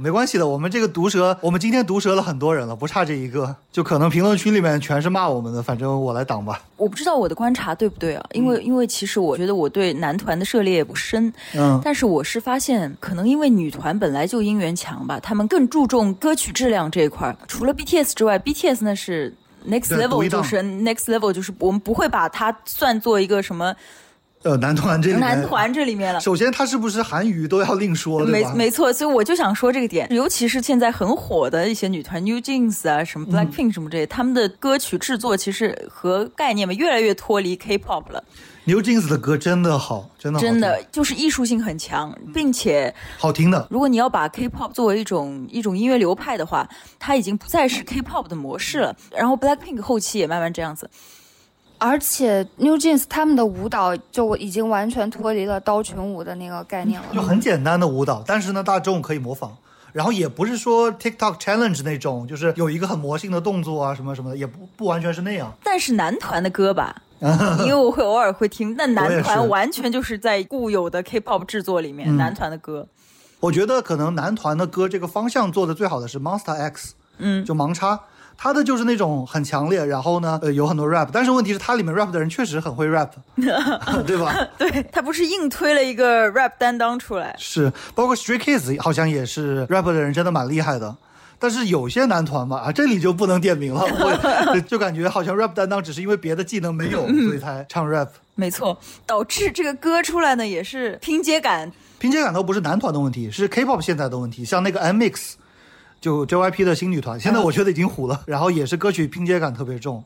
[0.00, 6.62] 没关系的，我们这个毒舌，我们今天毒舌了很多人了，不差这一个，就可能评论区里面全是骂我们的，反正我来挡吧。
[6.76, 8.24] 我不知道我的观察对不对啊？
[8.32, 17.36] 因为、因为其实我觉得我对男团的涉猎也不深，嗯，但是我是发现，可能因为女团本来就姻缘强吧，他们更注重歌曲质量这一块儿。
[17.46, 19.34] 除了 BTS 之外，BTS 呢是
[19.68, 23.74] next level，就是 next level，就是我们不会把它算作一个什么。
[24.48, 26.18] 呃，男团这里面男团这里面了。
[26.20, 28.54] 首先，他是不是韩语都要另说，对没吧？
[28.56, 38.24] 没错，所以我就想说这个点，尤其是现在很火的一些女团 New Jeans 啊，什么 Blackpink 什么这些，他们的歌曲制作其实和概念嘛越来越脱离 K-pop 了
[38.64, 43.66] ，New Jeans 的歌真的好，真的真的就是艺术性很强，并且好听的。
[43.68, 46.66] 如果你要把 K-pop 作为一种一种音乐流派的话，
[46.98, 48.96] 它已经不再是 K-pop 的模式了。
[49.14, 50.88] 然后 Blackpink 后期也慢慢这样子，
[51.78, 57.22] 而且 New Jeans 他们的舞蹈就已经完全脱离了刀群舞的那个概念了就。
[57.22, 59.56] 很简单的舞蹈，但是呢，大众可以模仿。
[59.92, 65.52] 然后也不是说 TikTok challenge 那种，就是有一个很魔性的动作啊，什么什么的，也不不完全是那样。
[65.64, 67.02] 但是男团的歌吧。
[67.58, 72.86] 因为我会偶尔会听，那男团完全就是在固有的 K-pop 制作里面，嗯男团的歌，
[73.40, 77.98] 我觉得可能男团的歌这个方向做的最好的是 Monster X，嗯，就盲插，
[78.40, 83.10] 他的就是那种很强烈，然后呢，呃，有很多 rap，但是问题是它里面 rap 的人确实很会 rap，
[84.06, 84.32] 对吧？
[84.56, 90.96] 对他不是硬推了一个 rap 担当出来，是，包括 Stray Kids 好像也是 rap 的人真的蛮厉害的。
[91.40, 98.08] 但是有些男团嘛，啊，这里就不能点名了， 我就就感觉好像 rap 担当只是因为别的技能没有，所以才唱 rap。
[98.34, 98.76] 没错，
[99.06, 104.44] 导致这个歌出来呢也是拼接感，拼接感都不是男团的问题，是 K-pop 现在的问题。
[104.44, 105.34] 像那个 M-Mix，
[106.00, 110.04] 就 JYP 的新女团，现在我觉得已经糊了，然后也是歌曲拼接感特别重。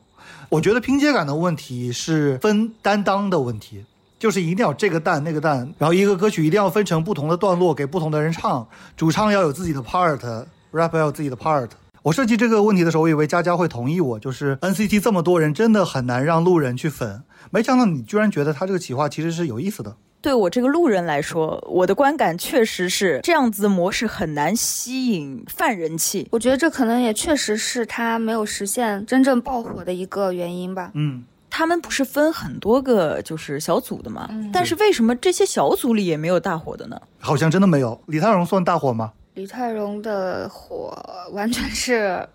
[0.49, 3.85] 我觉得拼接感的问题是分担当的问题，
[4.17, 8.67] 就是一定要这个蛋那个蛋，然后一个歌曲一定要分成不同的段落给不同的人唱，
[8.97, 11.69] 主唱要有自己的 part，rap 要有自己的 part。
[12.01, 17.23] 我设计这个问题的时候，我以为佳佳会同意我，就是 NCT 这么多人，真的很难让路人去粉。
[17.49, 19.95] 没想到你居然觉得他这个企划其实是有意思的。
[20.23, 26.25] 对我这个路人来说，我的观感确实是这样子的模式很难吸引泛人气。
[26.31, 30.91] 我觉得这可能也确实是他没有实现真正爆火的一个原因吧。
[30.93, 34.29] 嗯，他们不是分很多个就是小组的嘛？
[34.53, 36.97] 但是为什么这些小组里也没有大火的呢？
[37.19, 38.01] 好像真的没有。
[38.05, 39.11] 李泰容算大火吗？
[39.33, 40.97] 李泰容的火
[41.33, 42.25] 完全是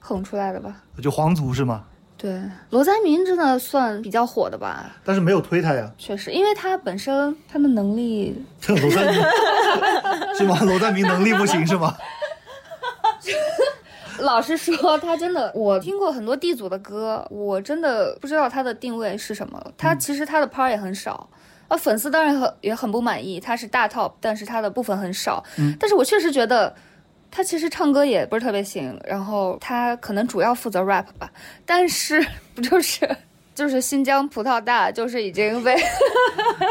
[0.00, 0.82] 捧出来的吧？
[1.00, 1.84] 就皇族是吗？
[2.20, 4.94] 对，罗在明真的算比较火的吧？
[5.04, 5.90] 但是没有推他呀。
[5.96, 9.22] 确实，因为他本身他的能力， 这罗在明
[10.36, 10.58] 是吗？
[10.62, 11.96] 罗在明能力不行是吗？
[14.20, 19.72] 老实说，他真的，我听过很多 D 组的歌，我真的不知道他的定位是什么。
[19.78, 21.28] 他其实他的 part 也很少。
[21.68, 25.42] 啊，粉丝当然很也很不满意，他是大 top，但是他的部分很少。
[25.56, 26.74] 嗯但是我确实觉得
[27.30, 31.30] 他其实唱歌也不是特别行，然后他可能主要负责 rap 吧。
[31.64, 32.24] 但是
[32.54, 33.08] 不就是
[33.54, 35.74] 就是新疆葡萄大，就是已经被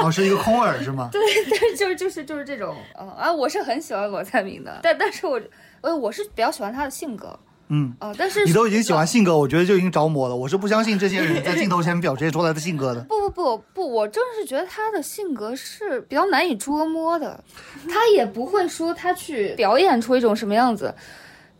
[0.01, 1.09] 哦，是一个空耳是吗？
[1.13, 5.39] 对对，就是就是就是这种，嗯啊，我是很喜欢罗灿明的，但但是我
[5.81, 7.37] 呃我是比较喜欢他的性格，
[7.69, 10.35] 嗯，啊、但是你都已经喜欢性格，我觉得就已经着魔了。
[10.35, 13.01] 我是不相信这些人在镜头前表现出来的性格的。
[13.07, 17.43] 不不不不，我正是觉得他的性格是比较难以捉摸的，
[17.87, 20.93] 他也不会说他去表演出一种什么样子，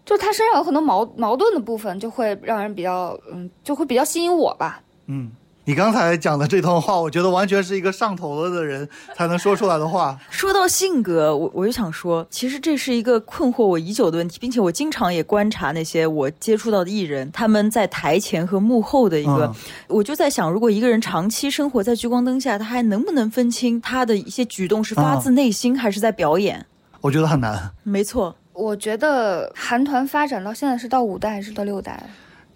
[0.04, 4.82] 就他身上有很多矛矛盾的部分，就会让人比较嗯，就会比较吸引我吧。
[5.06, 5.32] 嗯，
[5.70, 10.20] 你刚才讲的这段话，我觉得完全是一个上头了的人才能说出来的话。
[10.32, 19.56] 说到性格，我我就想说，其实这是一个困惑我已久的问题，并且我经常也观察那些我接触到的艺人，他们在台前和幕后的一个，嗯
[19.90, 26.66] 我就在想，如果一个人长期生活在聚光灯下，他还能不能分清他的一些举动是发自内心还是在表演？
[27.00, 27.70] 我觉得很难。
[27.84, 32.10] 没错，我觉得韩团发展到现在是到五代还是到六代？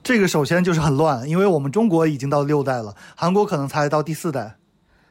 [0.04, 4.56] 这个首先就是很乱，因为我们中国已经到六代了，韩国可能才到第四代。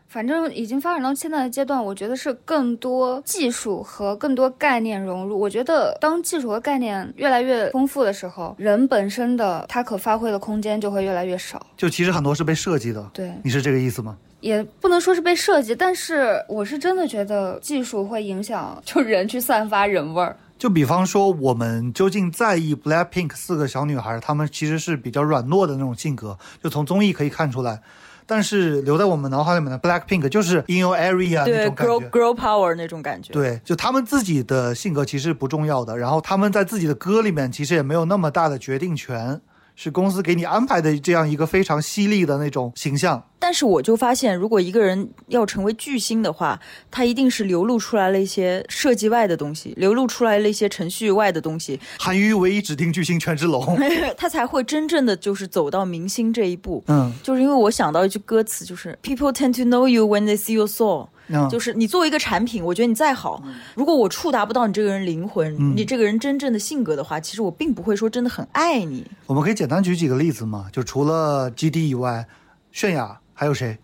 [0.06, 5.40] 反正已经发展到现在的阶段，我觉得是更多技术和更多概念融入。
[5.40, 11.66] 我觉得当技术和概念越来越丰富的时候，人本身的他可发挥的空间就会越来越少。
[11.78, 13.02] 就其实很多是被设计的。
[13.14, 14.18] 对，你是这个意思吗？
[14.40, 20.36] 也不能说是被设计，但是我是真的觉得技术会影响就人去散发人味儿。
[20.62, 27.82] 就比方说，我们究竟在意 Blackpink 四个小女孩，她们其实是比较软糯的那种性格，就从综艺可以看出来。
[28.26, 32.08] 但是留在我们脑海里面的 Blackpink 就是 in your area 那种感，girl 觉。
[32.10, 33.32] girl power 那种感觉。
[33.32, 39.40] 对，就他们自己的性格其实不重要的，然后他们在自己的歌里面其实也没有那么大的决定权，
[39.74, 43.22] 是公司给你安排的这样一个非常犀利的那种形象。
[43.38, 46.60] 但是我就发现，如果一个人要成为巨星的话，
[46.92, 53.76] 他一定是流露出来了一些设计外的东西，流露出来了一些程序外的东西，韩娱唯一指定巨星权志龙，
[54.16, 56.84] 他才会真正的就是走到明星这一步。
[56.86, 61.08] 嗯就是因为我想到一句歌词，就是 People tend to know you when they see your soul。
[61.28, 63.42] 嗯，就是你作为一个产品，我觉得你再好，
[63.74, 69.06] 如果我触达不到你这个人灵魂，嗯你这个人真正的性格的话，其实我并不会说真的很爱你。
[69.26, 72.26] 我们可以简单举几个例子嘛，就除了 GD 以外，
[72.74, 73.78] 泫雅还有谁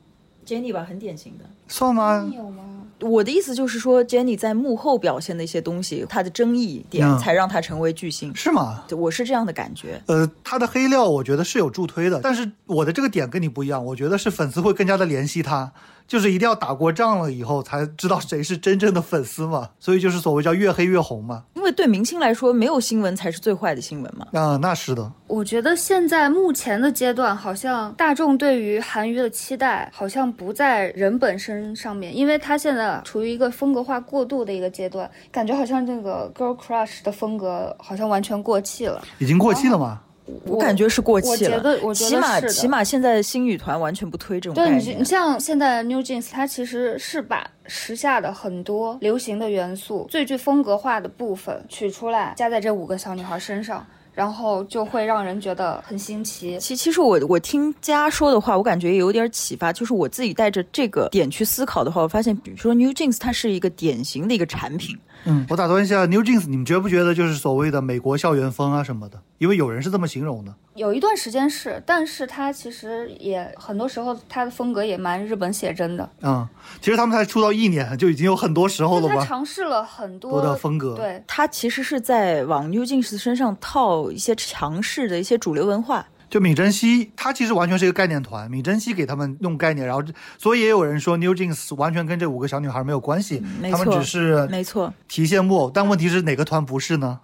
[0.46, 1.44] ？Jennie 吧，很典型的。
[1.68, 2.30] 算吗？
[2.34, 2.64] 有吗？
[3.00, 8.34] 我的意思就是说，Jennie 在幕后表现的一些东西，她的争议点嗯才让她成为巨星。
[8.34, 8.82] 是吗？
[8.90, 10.02] 我是这样的感觉。
[10.06, 15.70] 呃，她的黑料我觉得是有助推的，但是我的这个点跟你不一样，我觉得是粉丝会更加的怜惜他，
[16.08, 21.44] 就是一定要打过仗了以后才知道谁是真正的粉丝嘛， 所以就是所谓叫越黑越红嘛。
[21.54, 24.26] 因为对明星来说，没有新闻才是最坏的新闻嘛。
[24.32, 39.02] 啊、那是的，我觉得现在目前的阶段，好像大众对于韩娱的期待好像不在人本身上面，因为他现在处于一个风格化过度的一个阶段，感觉好像这个 girl crush 的风格好像完全过气了。
[39.18, 40.00] 已经过气了嘛。
[40.44, 41.56] 我感觉是过气了。
[41.56, 45.04] 我觉得我觉得起码起码现在新女团完全不推这种对你，概念你。
[45.04, 56.58] 像现在 New Jeans，它其实是把时下的很多流行的元素、最具风格化的部分取出来，加在这五个小女孩身上，然后就会让人觉得很新奇。
[56.58, 59.72] 其其实我我听佳说的话，我感觉也有点启发。
[59.72, 64.98] 就是我自己带着这个点去思考的话，我发现，比如说 New Jeans，它是一个典型的一个产品。
[65.24, 69.20] 嗯，我打断一下，New Jeans，你们觉不觉得就是所谓的美国校园风啊什么的？
[69.38, 70.54] 因为有人是这么形容的。
[70.74, 76.48] 有一段时间是，但是他其实也很多时候他的风格也蛮日本写真的，嗯，
[76.80, 79.24] 其实他们才出道一年，就已经有很多时候了它吧？
[79.24, 86.06] 尝试了很多多的风格。，对，他其实是在往 New Jeans 身上套一些强势的一些主流文化。
[86.30, 90.02] 就闵珍熙，他其实完全是一个概念团，闵珍熙给他们弄概念，然后
[90.36, 95.70] 所以也有人说 New Jeans 完全跟这五个小女孩没有关系，他们只是没错，提线木偶。
[95.72, 97.20] 但问题是哪个团不是呢？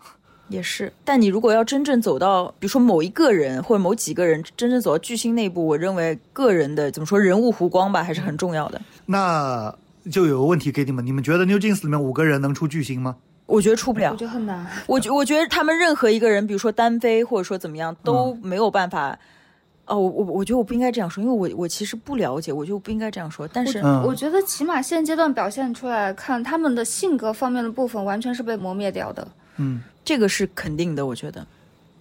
[0.49, 0.93] 也是。
[1.05, 8.81] 但你如果要真正走到，比如说某一个人或者某几个人真正走到巨星内部，我认为个人的怎么说人物弧光吧，还是很重要的。
[9.07, 9.75] 那
[10.11, 13.17] 就有个问题给你们，你们觉得 New Jeans 里面五个人能出巨星吗？
[13.47, 14.16] 我觉得出不了我。
[14.16, 14.66] 觉得很难。
[14.86, 19.18] 我觉我觉得他们任何一个人，比如说单飞或者说怎么样，都没有办法。
[19.86, 23.47] 哦，我我我觉得我不应该这样说，因为我我其实不了解，我就不应该这样说。
[23.47, 29.28] 但是，嗯我觉得起码现阶段表现出来看，他们的性格方面的部分完全是被磨灭掉的。
[29.59, 31.47] 嗯，这个是肯定的，我觉得。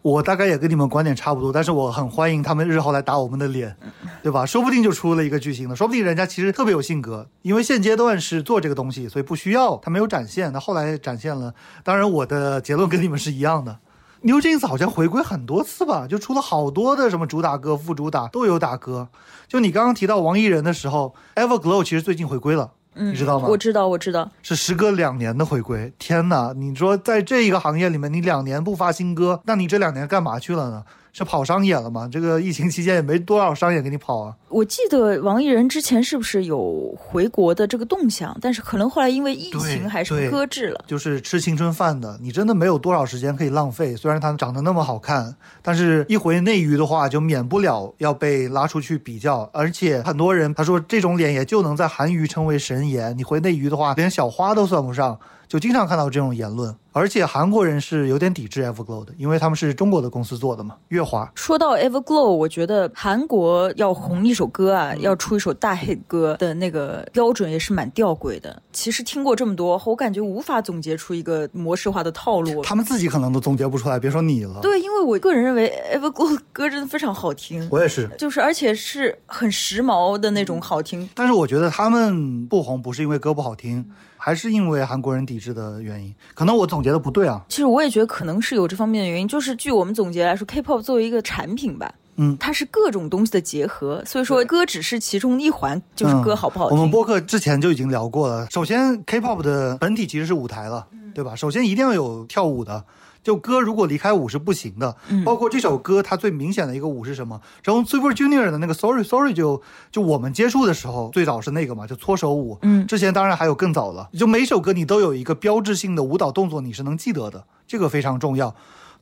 [0.04, 3.76] 我大概也跟你们观点差不多，但是我很欢迎他们日后来打我们的脸，
[4.22, 4.46] 对吧？
[4.46, 11.54] 说不定就出了一个巨星了，说不定人家其实特别有性格，因为现阶段是做这个东西，所以不需要他没有展现，那后来展现了。
[11.86, 13.80] 当然，我的结论跟你们是一样的。
[14.26, 19.08] New Jeans 好像回归很多次吧，就出了好多的什么主打歌、副主打都有打歌。
[19.48, 23.48] 就你刚刚提到王艺人的时候，Everglow 其实最近回归了，你知道吗？
[23.48, 24.30] 我知道，我知道。
[24.42, 25.92] 是时隔两年的回归。
[25.98, 30.84] 天哪，你说在这一个行业里面，你两年不发新歌，那你这两年干嘛去了呢？
[31.14, 32.10] 是跑商演了吗？
[32.12, 34.36] 这个疫情期间也没多少商演给你跑啊。
[34.50, 38.36] 我记得王艺人之前是不是有回国的这个动向？
[38.42, 40.84] 但是可能后来因为疫情还是搁置了。
[40.88, 43.96] 就是吃青春饭的，你真的没有多少时间可以浪费。
[43.96, 49.48] 虽然他长得那么好看，但是一回内娱的话，就免不了要被拉出去比较。
[49.54, 55.20] 而且很多人他说这种脸也就能在韩娱称为神颜，你回内娱的话，连小花都算不上。
[55.54, 61.32] 就经常看到这种言论，而且韩国人是有点抵制 Everglow 的，因为他们是中国的公司做的嘛，月华。
[61.36, 68.64] 说到 Everglow，我觉得韩国要红一首歌啊，要出一首大 hit 歌的那个标准也是蛮吊诡的。
[68.72, 72.64] 其实听过这么多，我感觉无法总结出一个模式化的套路。
[72.64, 74.60] 他们自己可能都总结不出来，别说你了。
[74.60, 78.10] 对，因为我个人认为 Everglow 歌真的非常好听，我也是。
[78.18, 81.08] 就是而且是很时髦的那种好听。
[81.14, 83.88] 但是我觉得他们不红不是因为歌不好听，
[84.26, 86.16] 还是因为韩国人抵制的原因。
[86.34, 87.44] 可能我总结的不对啊。
[87.50, 96.78] 其实我也觉得可能是有这方面的原因，就是据我们总结来说，K-pop 作为一个产品吧，嗯它是各种东西的结合，所以说歌只是其中一环，就是歌好不好听。
[96.78, 98.48] 嗯我们播客之前就已经聊过了。
[98.50, 101.36] 首先，K-pop 的本体其实是舞台了，嗯对吧？
[101.36, 102.82] 首先一定要有跳舞的。
[103.24, 107.42] 就歌如果离开舞是不行的，嗯包括这首歌它最明显的一个舞是什么？
[107.64, 109.62] 然后 Super Junior 的那个 Sorry Sorry 就
[109.92, 112.60] 就我们接触的时候，最早是那个嘛，就搓手舞。
[112.62, 118.54] 嗯之前当然还有更早了，就每首歌你都有一个标志性的舞蹈动作，你是能记得的，这个非常重要。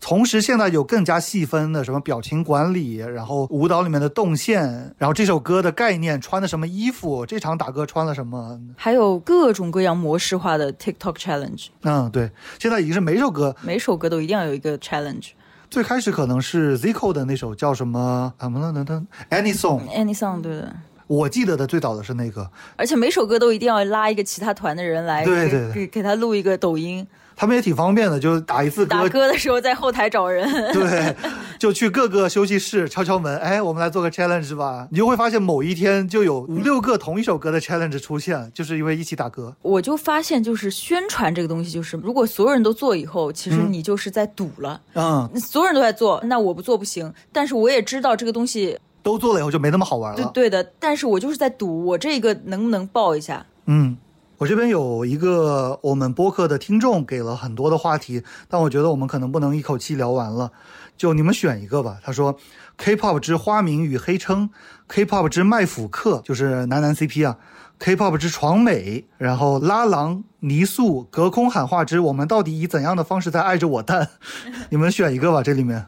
[0.01, 15.29] 同时，现在有更加细分的什么表情管理，然后舞蹈里面的动线，然后这首歌的概念，穿的什么衣服，这场打歌穿了什么，还有各种各样模式化的 TikTok challenge，嗯，对，现在已经是每首歌，每首歌都一定要有一个 challenge。
[15.69, 18.33] 最开始可能是 Zico 的那首叫什么？
[18.37, 20.75] 啊，噔噔噔，Any Song，Any song 对的，
[21.05, 25.59] 我记得的最早的是那个，而且每首歌都一定要拉一个其他团的人来给对对。
[25.59, 27.07] 对给给他录一个抖音，
[27.41, 30.47] 他们也挺方便的，就打一次歌，打歌的时候在后台找人。
[30.71, 31.15] 对，
[31.57, 34.87] 就去各个休息室敲敲门，哎，我们来做个 challenge 吧。
[34.91, 39.55] 你就会发现某一天就有五六个同一首歌的 challenge 出现，就是因为一起打歌。
[39.63, 44.79] 我就发现，就是宣传这个东西，就是如果所有人都做以后，其实嗯你就是在赌了。
[44.93, 47.11] 嗯，所有人都在做，那我不做不行。
[47.31, 50.31] 但是我也知道这个东西都做了以后就没那么好玩了。
[50.31, 53.43] 对对的，但是我就是在赌，我这个能不能爆一下？
[53.65, 53.97] 嗯，
[54.41, 60.51] 我这边有一个我们播客的听众给了很多的话题，但我觉得我们可能不能一口气聊完了，
[60.97, 61.99] 就你们选一个吧。
[62.01, 62.35] 他说
[62.75, 64.49] ，K-pop 之花名与黑称
[64.87, 67.37] ，K-pop 之麦腐克就是男男 CP 啊
[67.77, 74.09] ，K-pop 之床美，然后拉郎、泥塑、隔空喊话之我们到底以怎样的方式在爱着我蛋？
[74.69, 75.85] 你们选一个吧，这里面。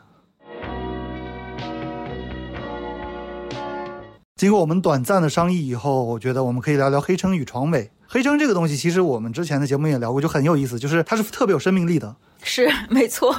[4.36, 7.90] 经过我们短暂的商议以后，我觉得我们可以聊聊黑称与床美。
[8.14, 12.16] 黑称这个东西，其实我们之前的节目也聊过，就很有意思，就是它是特别有生命力的。
[12.44, 13.36] 是没错，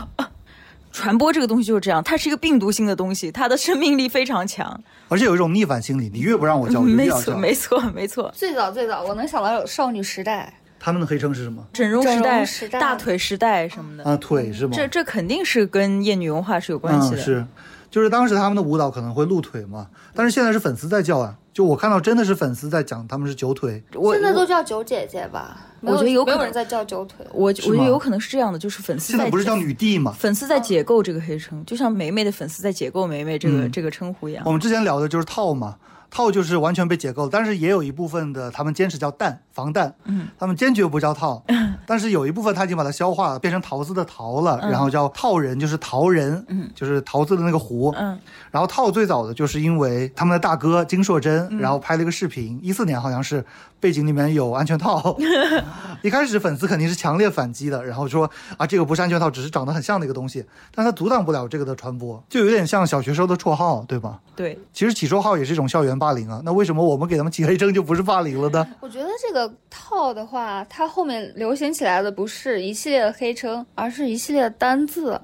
[0.91, 4.83] 传播这个东西就是这样，它是一个病毒性的东西，它的生命力非常强。
[5.09, 7.37] 而且有一种逆反心理，你越不让我叫，我就越没错。
[7.37, 8.33] 没错，没错。
[8.35, 11.65] 最早最早，我能想到有少女时代，他们的黑称是什么？
[11.73, 14.73] 整容时代、时代大腿时代什么的，啊，腿是吗？
[14.75, 17.17] 这这肯定是跟艳女文化是有关系的。
[17.17, 17.47] 嗯，是，
[17.95, 19.87] 就是当时他们的舞蹈可能会露腿嘛，
[20.17, 25.57] 但是现在是粉丝在叫啊，就我看到真的是粉丝在讲他们是九腿，我现在都叫九姐姐吧？
[25.81, 27.25] 我觉得有可能没有人在叫九腿。
[27.31, 30.11] 我我觉得有可能是这样的，就是粉丝在现在不是叫女帝嘛？
[30.19, 34.51] 粉丝在解构这个黑称，就像梅梅的粉丝在解构梅梅这个、嗯这个称呼一样我。
[34.51, 35.77] 们之前聊的就是套嘛，
[36.15, 41.43] 套就是完全被解构了，但是也有一部分的他们坚持叫蛋防弹，嗯，他们坚决不叫套，
[41.85, 48.17] 但是有一部分他已经把它消化了，变成桃子的桃了，然后叫套人，就是桃人，嗯，就是桃子的那个壶，嗯，
[48.53, 51.65] 然后套最早的就是因为他们的大哥金硕珍，嗯。
[51.65, 53.43] 然后拍了一个视频，一四年好像是
[53.81, 55.17] 背景里面有安全套，
[56.03, 60.45] 一开始粉丝肯定是强烈反击的，然后说啊这个不是安全套，只是长得很像的一个东西，
[60.75, 64.21] 但它阻挡不了这个的传播，就有点像小学时候的绰号，对吧？
[64.37, 68.67] 对，其实起绰号也是一种校园霸凌啊，那为什么我们给他们起黑称就不是霸凌了呢？
[68.81, 75.19] 我觉得这个套的话，它后面流行起来的不是一系列的黑称，而是一系列的单字。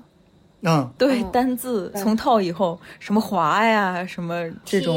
[0.62, 4.94] 嗯，对，嗯单字从套以后，什么华呀，什么这种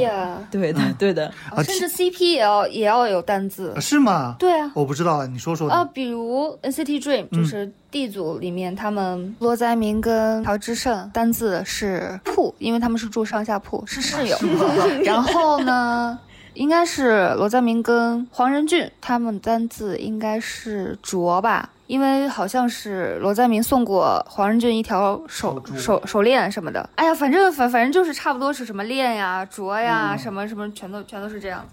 [0.51, 1.27] 对的，对的。
[1.49, 3.73] 啊甚至 CP 也要也要有单字。
[3.79, 4.35] 是吗？
[4.39, 5.69] 对啊，我不知道啊，你说说。
[5.69, 14.37] 啊，比如 NCT Dream 嗯就是 D 组里面，他们罗在明跟朴智胜单字是铺，因为他们是住上下铺，是室友。
[15.05, 16.19] 然后呢，
[16.53, 21.69] 应该是罗在明跟黄仁俊他们单字应该是镯吧。
[21.85, 31.63] 因为好像是罗在明送过黄仁俊一条手手手手链什么的，哎呀，反正反反正就是差不多是什么链呀、镯呀、嗯什么什么，全都全都是这样。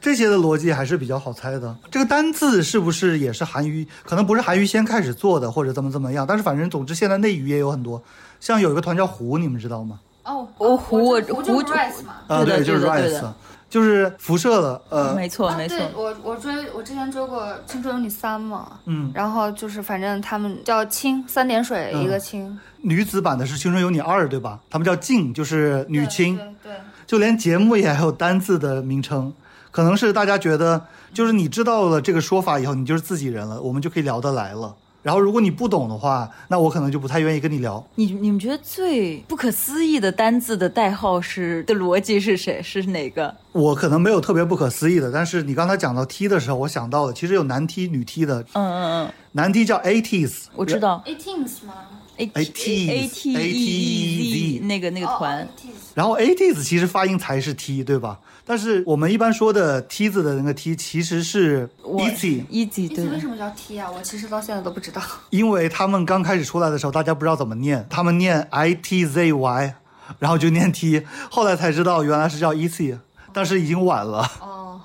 [0.00, 1.74] 这些的逻辑还是比较好猜的。
[1.90, 3.86] 这个单字是不是也是韩娱？
[4.04, 6.26] 可能不是韩娱先开始做的，或者怎么怎么样。
[6.26, 8.02] 但是反正总之现在内娱也有很多，
[8.40, 10.00] 像有一个团叫胡，你们知道吗？
[10.24, 12.14] 哦，哦胡我胡胡就是 Rice 嘛。
[12.26, 13.34] 啊，对就是对的对 Rise，的
[13.74, 14.80] 就是辐射了。
[14.88, 15.88] 呃， 没错，啊没错对。
[15.96, 24.60] 我我追我之前追过《青春有你三》嘛，嗯，然后就是反正他们叫青三点水嗯一个青，女子版的是《青春有你二》，对吧？
[24.70, 26.36] 他们叫静，就是女青。
[26.36, 29.34] 对对对就连节目也还有单字的名称，
[29.72, 34.76] 可能是大家觉得，就是你知道了这个说法以后，你就是自己人了，我们就可以聊得来了。
[35.04, 37.86] 然后如果你不懂的话，那我可能就不太愿意跟你聊。
[37.94, 42.60] 你你们觉得最不可思议的单字的代号是的逻辑是谁？
[42.62, 43.32] 是哪个？
[43.52, 51.74] 我可能没有特别不可思议的，但是你刚才讲到 T 的时候，我想到了，其实有男 T、女 T 的，嗯嗯嗯，男 T 叫 a t e e s 我知道 Eighteens 吗
[52.16, 55.46] ？？A T A T E E Z 那个那个团。
[55.94, 58.18] 然后 ATEEZ 其实发音才是 T，对吧？
[58.46, 63.90] 但是我们一般说的梯子的那个梯其实是我 Easy，Easy 对的，为什么叫梯啊？
[63.90, 65.00] 我其实到现在都不知道。
[65.30, 69.74] 因为他们刚开始出来的时候，大家不知道怎么念，他们念 I T Z Y，
[70.18, 72.98] 然后就念 T，后来才知道原来是叫 Easy，
[73.32, 74.80] 但是已经晚了，哦，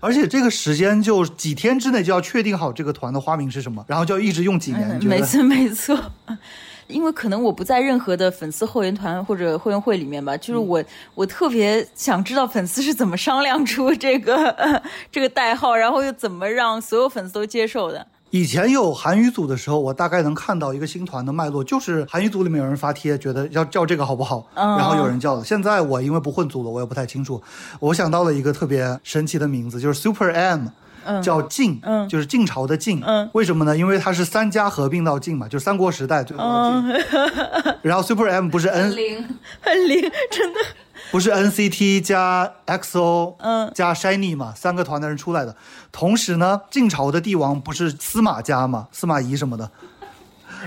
[0.00, 5.02] 而且这个时间就几天之内就要确定好这个团的花名是什么，然后就要一直用几年？
[5.02, 5.98] 没错没错。
[6.88, 10.82] 因为可能我不在任何的粉丝后援团或者后援会里面吧，就是我、
[11.14, 18.06] 我特别想知道粉丝是怎么商量出这个、 这个代号，然后又怎么让所有粉丝都接受的。
[18.30, 25.44] 以前有韩语组的时候，我大概能看到一个新团的脉络，就是韩语组里面有人发帖，觉得要叫这个好不好，嗯然后有人叫了。
[25.44, 27.40] 现在我因为不混组了，我也不太清楚。
[27.78, 30.66] 我想到了一个特别神奇的名字，就是 Super M。
[31.22, 33.76] 叫晋，嗯就是晋朝的晋，嗯为什么呢？
[33.76, 36.92] 因为它是三家合并到晋嘛，就是三国时代最后的晋。
[36.92, 39.22] 嗯然后 Super M 不是 N 零
[39.60, 40.00] 很灵，
[40.30, 40.60] 真的。
[41.12, 45.54] 不是 NCT 加 XO，嗯加 Shiny 嘛，三个团的人出来的。
[45.92, 49.70] 同时呢，晋朝的帝王不是司马家嘛，司马懿什么的，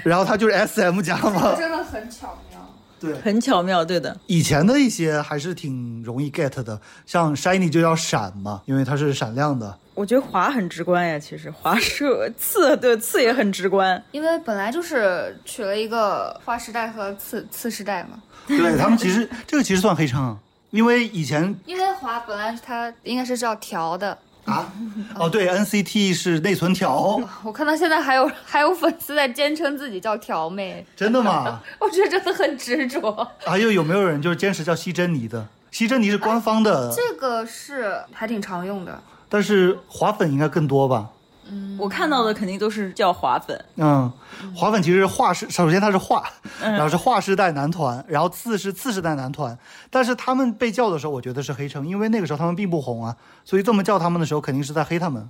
[0.05, 1.53] 然后他就是 SM 家嘛。
[1.55, 2.59] 真的很巧妙。
[3.01, 4.15] 对，很巧妙，对的。
[4.27, 9.77] 以前的一些还是挺容易 get 的，像 Shiny 就叫闪嘛，因为它是闪亮的。
[9.99, 14.01] 我觉得华很直观呀，其实华是刺，对刺也很直观。
[14.13, 18.11] 因为本来就是取了一个划时代和次次时代嘛。
[18.47, 20.39] 对他们其实这个其实算黑称，
[20.69, 24.71] 因为以前因为华本来它应该是叫条的，啊，
[25.15, 31.61] 哦对，NCT 是内存条， 我看到现在还有还有粉丝在坚称自己叫条妹， 真的吗？
[31.77, 33.29] 我觉得真的很执着。
[33.39, 35.45] 还有有没有人就是坚持叫西珍妮的？
[35.71, 39.03] 西珍妮是官方的，这个是还挺常用的。
[39.29, 41.11] 但是华粉应该更多吧？
[41.51, 44.11] 嗯我看到的肯定都是叫华粉，嗯，
[44.55, 46.23] 华粉其实是华是，首先它是华，
[46.61, 49.57] 然后是华世代男团，然后次是次世代男团，
[49.89, 53.15] 但是他们被叫的时候，我觉得是黑称，因为那个时候他们并不红啊，
[53.45, 55.27] 所以这么叫他们的时候，肯定是在黑他们。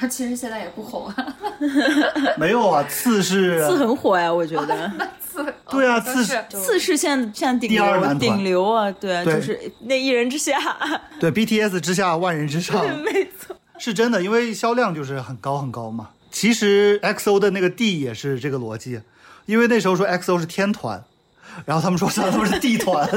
[0.00, 1.36] 那其实现在也不红啊，
[2.38, 4.90] 没有啊，次是次很火呀，我觉得。
[5.20, 10.56] 次对啊哦次是次是现在现在顶流顶流啊，对啊，对就是那一人之下，
[11.18, 13.56] 对 BTS 之下万人之上， 没错。
[13.78, 16.10] 是真的，因为销量就是很高很高嘛。
[16.30, 19.00] 其实 XO 的那个 D 也是这个逻辑，
[19.46, 21.02] 因为那时候说 XO 是天团，
[21.64, 23.08] 然后他们说他们是地团，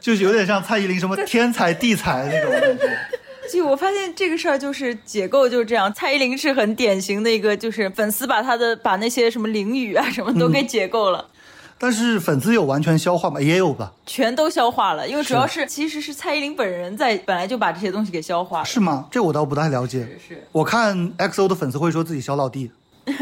[0.00, 2.98] 就是有点像蔡依林什么天才地才那种感觉。
[3.52, 11.26] 就我发现这个事儿就是解构就是这样，蔡依林是很典型的一个，就是粉丝把她的把那些什么淋雨啊什么都给解构了。
[11.78, 13.38] 但是粉丝有完全消化吗？
[13.38, 13.92] 也有吧？
[14.06, 18.64] 全都消化了，因为主要是其实是蔡依林本人在本来就把这些东西给消化了。
[18.64, 19.06] 是吗？
[19.10, 20.08] 这我倒不太了解。
[20.26, 22.70] 是，我看 XO 的粉丝会说自己小老弟。
[23.04, 23.14] 对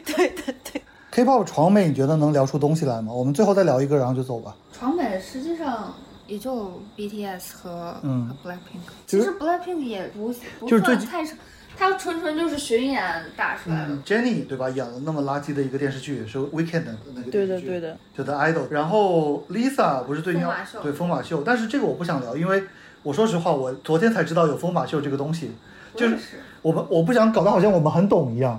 [0.00, 3.10] 对对对，K-pop 床美，你觉得能聊出东西来吗？
[3.10, 4.54] 我们最后再聊一个，然后就走吧。
[4.78, 5.94] 床美实际上
[6.26, 11.36] 也就 BTS 和嗯和 Blackpink，其实其实 Blackpink 也不不就是最算太长，
[11.76, 13.02] 它纯纯就是巡演
[13.36, 13.94] 打出来的。
[13.94, 14.70] 嗯，Jennie 对吧？
[14.70, 18.68] 演了那么垃圾的一个电视剧，是 Weekend 的那个对电视剧，的对的，就 The Idol。
[18.70, 22.64] 然后 Lisa 不是最近要疯马秀对疯马秀，但是这个我不想聊，因为
[23.02, 25.50] 我说实话，我昨天才知道有疯马秀这个东西，
[25.94, 26.16] 就是
[26.62, 28.58] 我们我不想搞得好像我们很懂一样。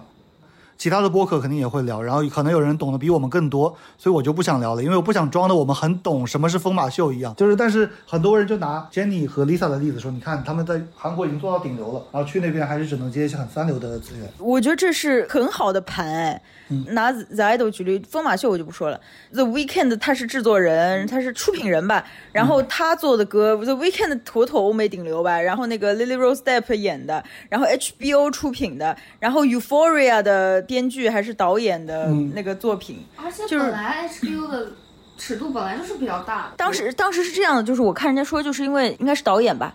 [0.77, 7.33] 其他的播客肯定也会聊，然后可能有人懂得比我们更多，所以我就不想聊了，因为我不想装的我们很懂什么是疯马秀一样。
[7.35, 14.29] 就是，但是很多人就拿 Jenny 和 Lisa 的例子说，你看他们在韩国已经做到顶流了，然后去那边还是只能接一些很三流的资源。
[14.37, 16.41] 我觉得这是很好的盘哎。
[16.89, 18.99] 拿 The Idol 举例，疯马秀我就不说了。
[19.31, 25.39] The Weeknd 他是制作人，他是出品人吧，然后他做的歌，The Weeknd 妥妥欧美顶流吧。
[25.39, 33.05] 然后那个 Lily Rose Depp 演的，然后 HBO 出品的，然后 Euphoria 的编剧还是导演的那个作品。
[33.15, 34.71] 而且就是本来 HBO 的
[35.17, 39.73] 尺度本来就是比较大的，当时当时是这样的，就是我看人家说，就是因为应该是导演吧。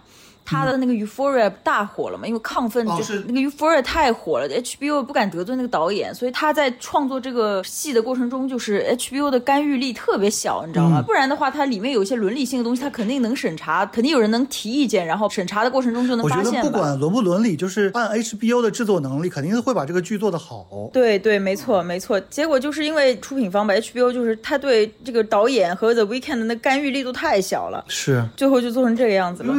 [0.50, 2.26] 他的那个 Euphoria 大火了嘛？
[2.26, 11.00] 因为亢奋哦就是那个 Euphoria 太火了，HBO 不敢得罪那个导演，所以他在创作这个戏的过程中，就是 HBO 的干预力特别小，你知道吗？
[11.02, 16.62] 不然的话，它里面有一些伦理性的东西，它肯定能审查，肯定有人能提意见，然后审查的过程中就能我觉得发现。
[16.62, 20.66] 不管伦不伦理，就是按 HBO 的制作能力，肯定是会把这个剧做得好。
[20.92, 22.18] 对对，没错没错。
[22.20, 29.54] 结果就是因为出品方吧，HBO 就是他对这个导演和 The Weeknd 的干预力度太小了，是最后就做成这个样子了。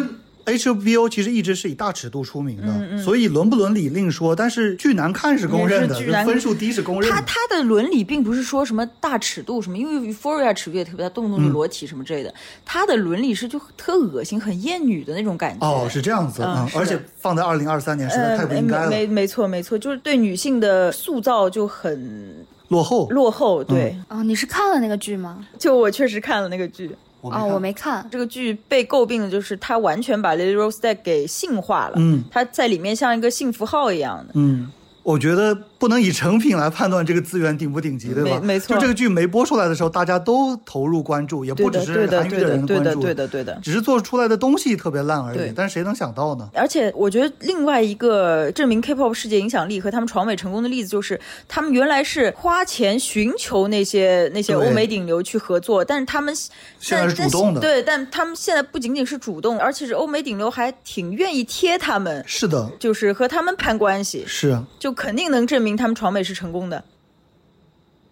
[0.57, 7.15] HBO 其实一直是以大尺度出名的，嗯所以伦不伦理另说，但是剧难看是公认的，剧难分数低是公认的。
[7.15, 12.33] 他他的伦理并不是说什么大尺度什么，因为 Euphoria 尺度也特别大，动不动就裸体什么之类的。
[12.65, 15.65] 他的伦理是就特恶心、很厌女的那种感觉。
[15.65, 23.07] 哦，是这样子，嗯是的而且放在二零二三年实在呃，太不应该了，没没没错没错，就是对女性的塑造就很落后。
[23.09, 23.63] 落后。
[23.63, 25.45] 对，哦，你是看了那个剧吗？
[25.59, 26.89] 就我确实看了那个剧。
[27.21, 28.07] 哦，我没看我没看。
[28.11, 34.33] 这个剧被诟病的就是它完全把 Lily Rose Depp 给性化了，嗯，他在里面像一个性符号一样的。
[34.35, 34.71] 嗯，
[35.03, 38.39] 我觉得不能以成品来判断这个资源顶不顶级，对吧？
[38.39, 43.59] 没没错就这个剧没播出来的时候，大家都投入关注，也，不只是对的，韩娱的对的，对的，人关注，对的，对的。
[43.63, 45.51] 只是做出来的东西特别烂而已对。
[45.55, 46.47] 但是谁能想到呢？
[46.53, 56.31] 而且我觉得另外一个证明 K-pop 世界影响力和他们闯美成功的例子，就是他们原来是花钱寻求那些那些欧美顶流去合作，但是他们
[56.79, 66.83] 现在是主动的对，但他们现在不仅仅是主动，而且是欧美顶流还挺愿意贴他们，是的，就是和他们攀关系，是就肯定能证明他们闯美是成功的。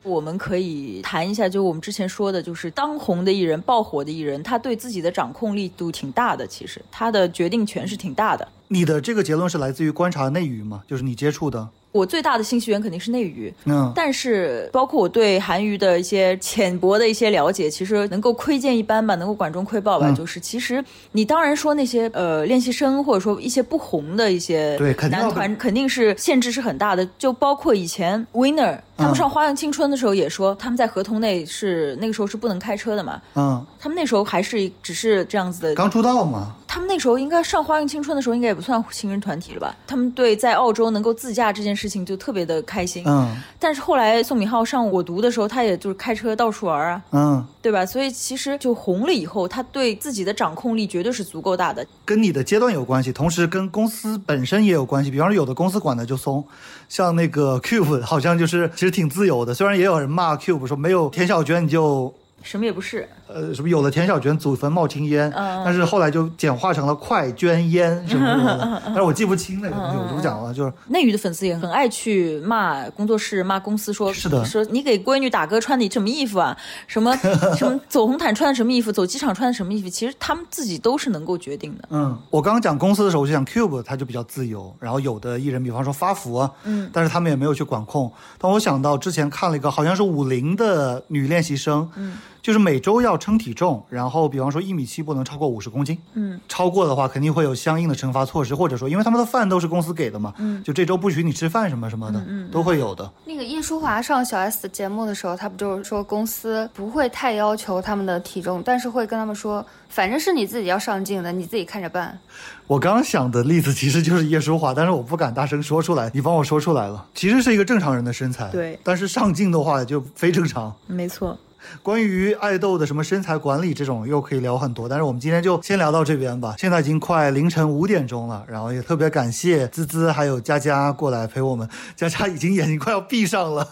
[0.02, 8.48] 我们可以谈一下，就我们之前说的，就是当红的艺人、爆火的艺人，他对自己的掌控力度挺大的，其实他的决定权是挺大的。
[8.70, 10.84] 你的这个结论是来自于观察内娱吗？
[10.88, 20.10] 就是你接触的，我最大的信息源肯定是内娱，嗯，但是包括我对韩娱的一些浅薄的一些了解，其实能够窥见一斑吧，能够管中窥豹吧。
[20.10, 20.84] 嗯就是其实
[21.14, 24.78] 你当然说那些呃练习生或者说一些不红的一些
[25.10, 27.08] 男团，肯定是限制是很大的。
[27.18, 33.22] 就包括以前 Winner 他们上《花样青春》的时候也说，他们在合同内是那个时候是不能开车的嘛。
[33.36, 35.74] 嗯，他们那时候还是只是这样子的。
[35.74, 39.76] 刚出道嘛，他们那时候应该上《花样青春》的时候，应该也不算新人团体了吧？
[39.88, 43.04] 他们对在澳洲能够自驾这件事情就特别的开心。
[43.08, 47.84] 嗯但是后来宋敏浩上我读的时候，他也就是开车到处玩啊，嗯，对吧？
[47.84, 51.84] 所以其实就红了以后，他对自己的掌控力绝对是足够大的。
[52.06, 55.10] 跟你的阶段有关系，同时跟公司本身也有关系。
[55.10, 56.46] 比方说，有的公司管的就松，
[56.88, 59.56] 像那个 Cube 好像就是其实挺自由的。
[59.56, 62.14] 虽然也有人骂 Cube 说没有田小娟你就
[62.44, 68.82] 什么也不是，呃什么有了田小娟祖坟冒青烟，嗯但是后来就简化成了快捐烟什么什么的。
[68.88, 70.54] 但是我记不清那个东西，我就不讲了。
[70.54, 76.58] 就是内娱的粉丝也很爱去骂工作室、骂公司说，是的说你给闺女打歌穿的什么衣服啊？
[76.88, 77.16] 什么
[77.56, 78.92] 什么走红毯穿的什么衣服？
[78.92, 79.88] 走机场穿的什么衣服？
[79.90, 81.88] 其实他们自己都是能够决定的。
[81.92, 84.74] 嗯，我刚刚讲公司的时候，我就讲 Cube，他就比较自由。
[84.80, 88.12] 然后有的艺人，比方说发福啊，嗯，但是他们也没有去管控。
[88.40, 92.18] 但我想到之前看了一个好像是五零的女练习生，嗯，
[92.50, 103.08] 就是每周要称体重，然后比方说一米七不能超过五十公斤，嗯，超过的话肯定会有相应的惩罚措施，或者说因为他们的饭都是公司给的嘛，嗯，就这周不许你吃饭什么什么的，嗯嗯都会有的。
[103.26, 112.18] 那个叶舒华上小 S 的节目的时候，他不就是说公司不会太要求他们的体重，但是会跟他们说，反正是你自己要上镜的，你自己看着办。
[112.66, 117.06] 我刚想的例子其实就是叶舒华，但是我不敢大声说出来，你帮我说出来了。
[117.14, 120.76] 其实是一个正常人的身材，对但是上镜的话就非正常。
[120.88, 121.38] 没错。
[121.82, 126.56] 关于爱豆的什么身材管理这种，又可以聊很多，但是我们今天就先聊到这边吧。
[126.58, 131.68] 现在已经快凌晨五点钟了，然后也特别感谢滋滋还有佳佳过来陪我们。
[131.96, 133.68] 佳佳已经眼睛快要闭上了，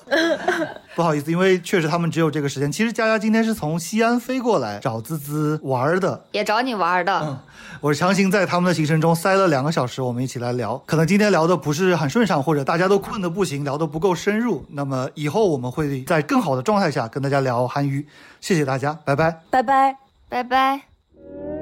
[0.95, 2.71] 不好意思，因为确实他们只有这个时间。
[2.71, 7.37] 其实佳佳今天是从西安飞过来找滋滋玩的，也找你玩的，嗯，
[7.81, 10.77] 我强行在他们的行程中塞了两个小时，我们一起来聊。
[10.85, 14.65] 可能今天聊的不是很顺畅，或者大家都困得不行，聊得不够深入。
[14.69, 18.07] 那么以后我们会在更好的状态下跟大家聊韩语。
[18.41, 19.41] 谢谢大家，拜拜。
[19.49, 19.97] 拜拜。
[20.29, 21.56] 拜拜。